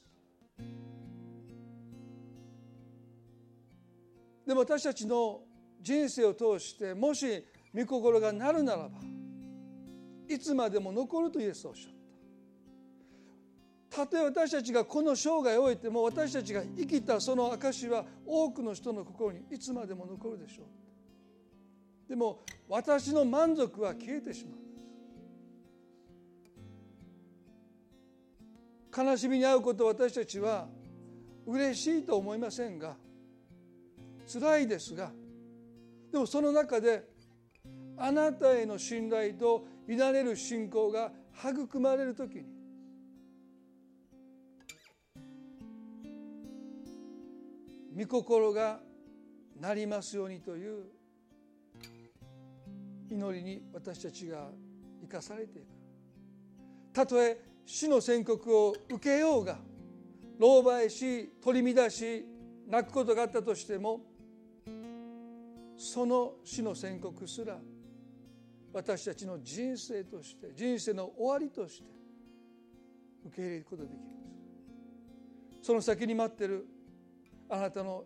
[4.47, 5.41] でも私たちの
[5.81, 9.01] 人生を通してもし御心がなるならば
[10.29, 11.93] いつまでも残るとイエスはおっしゃっ
[13.91, 14.05] た。
[14.05, 20.67] たとえ私たちがこの生涯を終えても私たちが生きたその証は多くの人の心にいつまでも残るでしょう。
[22.09, 24.63] でも私の満足は消えてしまう。
[28.95, 30.69] 悲しみに遭うこと私たちは
[31.47, 32.95] 嬉しいと思いませんが
[34.31, 35.11] 辛いですが
[36.13, 37.09] でもその中で
[37.97, 42.45] あなたへの信頼と委ねる信仰が育まれる時に
[47.99, 48.81] 御心が
[49.61, 50.85] なりますようにという
[53.13, 54.49] 祈りに私たちが
[55.03, 55.67] 生かされていく。
[56.93, 59.59] たとえ死の宣告を受けようが
[60.41, 62.25] 狼狽し取り乱し
[62.69, 64.01] 泣くことがあったとしても
[65.77, 67.59] その死の宣告すら
[68.73, 71.85] 私たちの人生として人生の終わりとして
[73.27, 74.07] 受け入れることができま
[75.61, 75.67] す。
[75.67, 76.67] その先に待ってる
[77.49, 78.05] あなたの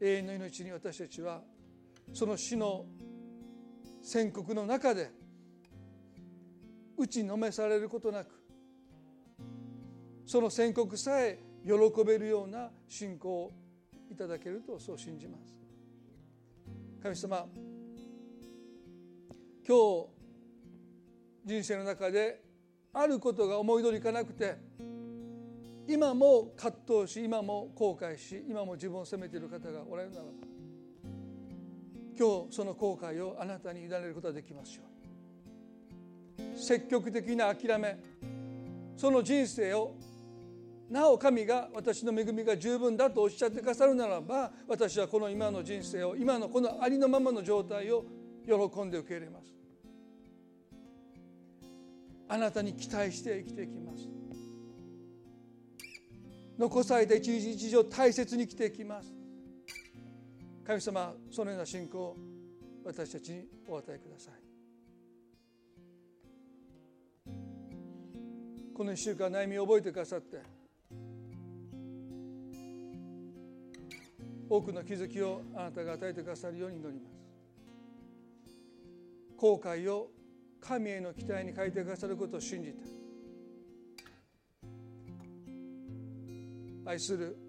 [0.00, 1.40] 永遠の命に私たちは
[2.12, 2.84] その死の
[4.02, 5.10] 宣告の中で
[6.96, 8.28] 打ちのめされることなく
[10.26, 11.72] その宣告さえ喜
[12.04, 13.52] べるような信仰を
[14.10, 15.56] いただけるとそう信じます。
[17.02, 17.46] 神様
[19.66, 20.06] 今日
[21.44, 22.42] 人生の中で
[22.92, 24.56] あることが思い通りいかなくて
[25.86, 30.30] 今も葛藤し今も後悔し今も自分を責めている方がおられるならば
[32.18, 34.82] 今日その後悔をあなたに委ねることができますよ
[36.38, 36.56] うに。
[36.60, 37.96] 積極的な諦め
[38.96, 39.94] その人生を
[40.90, 48.04] なお神が私の恵みが十分だとおっしゃってくださるならば私はこの今の人生を今のこのありのままの状態を
[48.44, 49.54] 喜んで受け入れます。
[52.30, 54.08] あなたに期待して生きていきます。
[56.58, 59.17] 残された一日一日を大切に生きていきます。
[60.68, 62.16] 神様そのような信仰を
[62.84, 64.34] 私たちにお与えください。
[68.74, 70.42] この1週間悩みを覚えてくださって
[74.50, 77.16] 多くの気づきをあなたが与えてくださるように祈ります。
[79.38, 80.10] 後悔を
[80.60, 82.76] 神への期待に変えてくださることを信じて
[86.84, 87.47] 愛する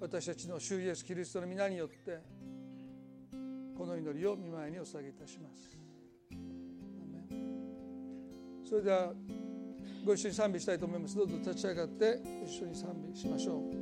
[0.00, 2.18] 私たちの主イエスキリストの皆によって
[3.76, 5.78] この祈りを見舞いにお捧げいたします。
[8.68, 9.12] それでは
[10.04, 11.16] ご一緒に賛美したいと思います。
[11.16, 13.79] どうぞ立ち上がって一緒に賛美しましょう。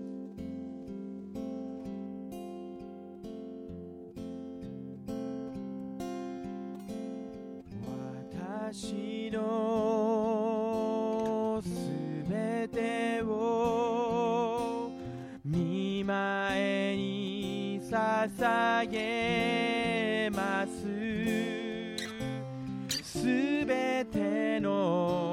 [23.03, 23.25] す
[23.67, 25.28] べての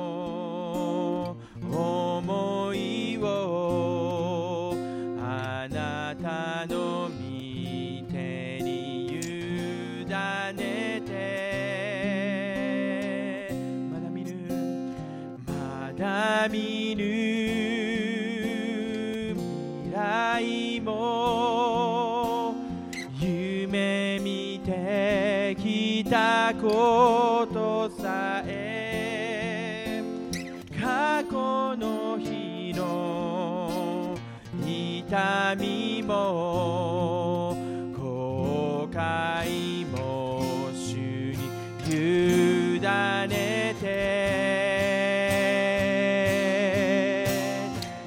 [36.06, 37.58] も
[37.98, 40.42] 後悔も
[40.74, 41.50] 主に
[41.88, 43.86] 委ねて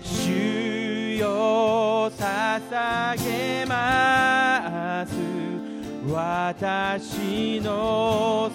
[0.02, 5.12] 主よ捧げます。
[6.10, 8.50] 私の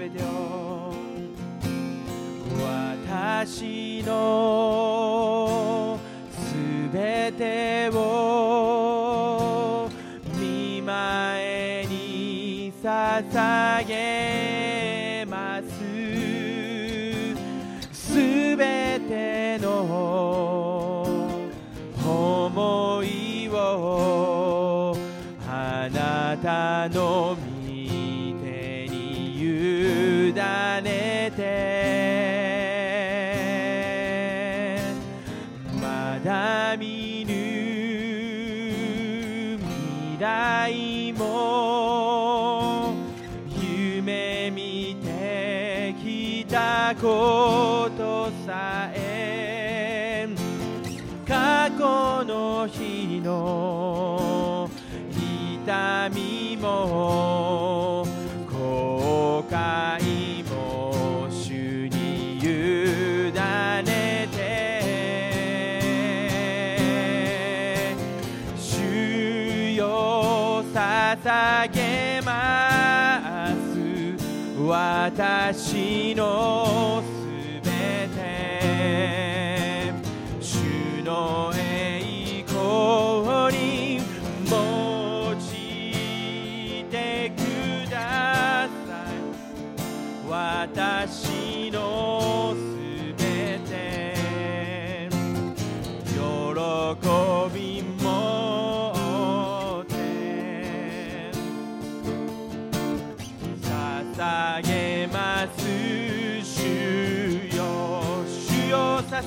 [0.00, 0.94] べてを
[3.06, 5.98] 私の
[6.32, 6.54] す
[6.90, 9.90] べてを
[10.38, 15.68] 見舞いに捧げます。
[17.92, 19.68] すべての
[22.02, 24.96] 思いを
[25.46, 27.49] あなたの御
[30.80, 31.79] 委ねて。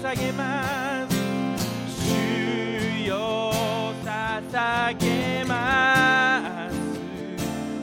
[0.03, 1.15] 捧げます。
[2.05, 3.53] 主よ
[4.03, 6.75] 捧げます。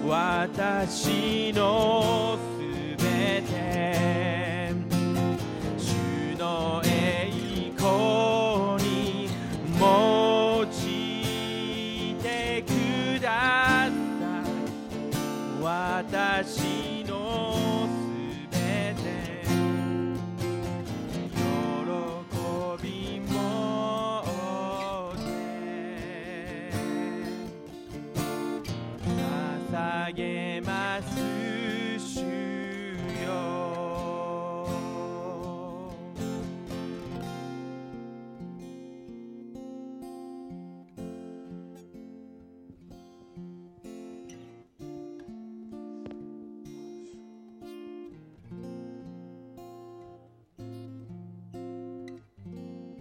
[0.07, 2.20] 私の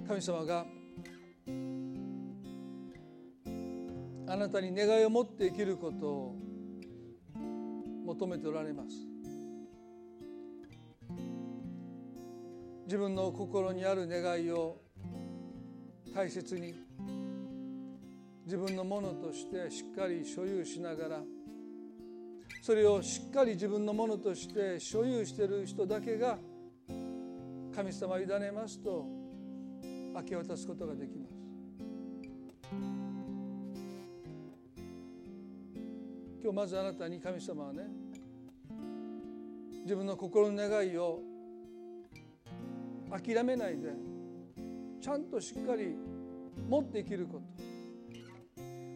[0.09, 0.65] 神様が
[4.27, 6.35] あなたに願いを持って生きることを
[8.07, 8.89] 求めておられます。
[12.85, 14.81] 自分の心にある願いを
[16.15, 16.73] 大切に
[18.45, 21.21] 自分のものとしてしっかり所有しながら
[22.63, 26.39] それをしっかり自分のものとして所有している人だけが
[27.75, 29.18] 神様を委ねますと
[30.19, 31.33] 明け渡すことができます。
[36.41, 37.87] 今日まずあなたに神様はね
[39.83, 41.21] 自分の心の願いを
[43.11, 43.93] 諦めないで
[45.01, 45.95] ちゃんとしっかり
[46.67, 47.69] 持って生きること。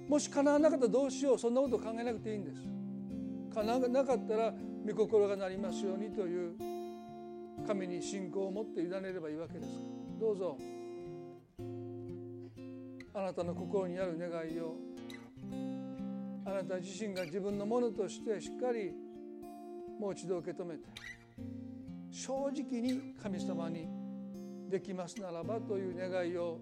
[0.09, 1.39] もし叶わなかったらどうしよう。
[1.39, 2.61] そんなこと考えなくていいんです。
[3.53, 4.53] 叶わなかったら
[4.85, 6.55] 御心がなりますようにという
[7.65, 9.69] 神に信仰を持って委ねればいいわけです
[10.19, 10.57] どうぞ。
[13.23, 14.75] なたの心にある願いを。
[16.45, 18.91] あなた自身が自分のものとしてしっかり
[19.99, 20.81] もう一度受け止めて
[22.11, 23.87] 正直に神様に
[24.69, 26.59] できますならばという願いを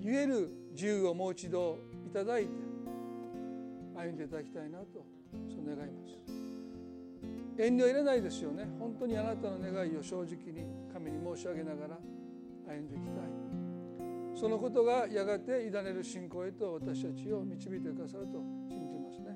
[0.00, 2.50] 言える自由をもう一度いただいて
[3.94, 5.04] 歩んでいただきたいなと
[5.48, 6.16] そう願います。
[7.58, 8.68] 遠慮入れないですよね。
[8.78, 11.98] 本当にあなたの願いを正直に神に申し上げながら
[12.68, 13.45] 歩んでいきたい。
[14.36, 18.32] そのことがやがて委ねる信仰へと私たちを導いてくださると
[18.68, 19.34] 信じますね。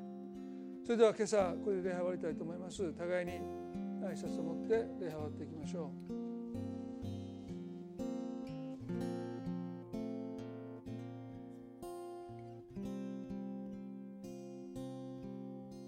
[0.85, 2.93] それでは今朝これで礼拝終わりたいと思います。
[2.93, 3.33] 互いに
[4.05, 6.20] 挨拶を持って礼拝終わっていきましょう。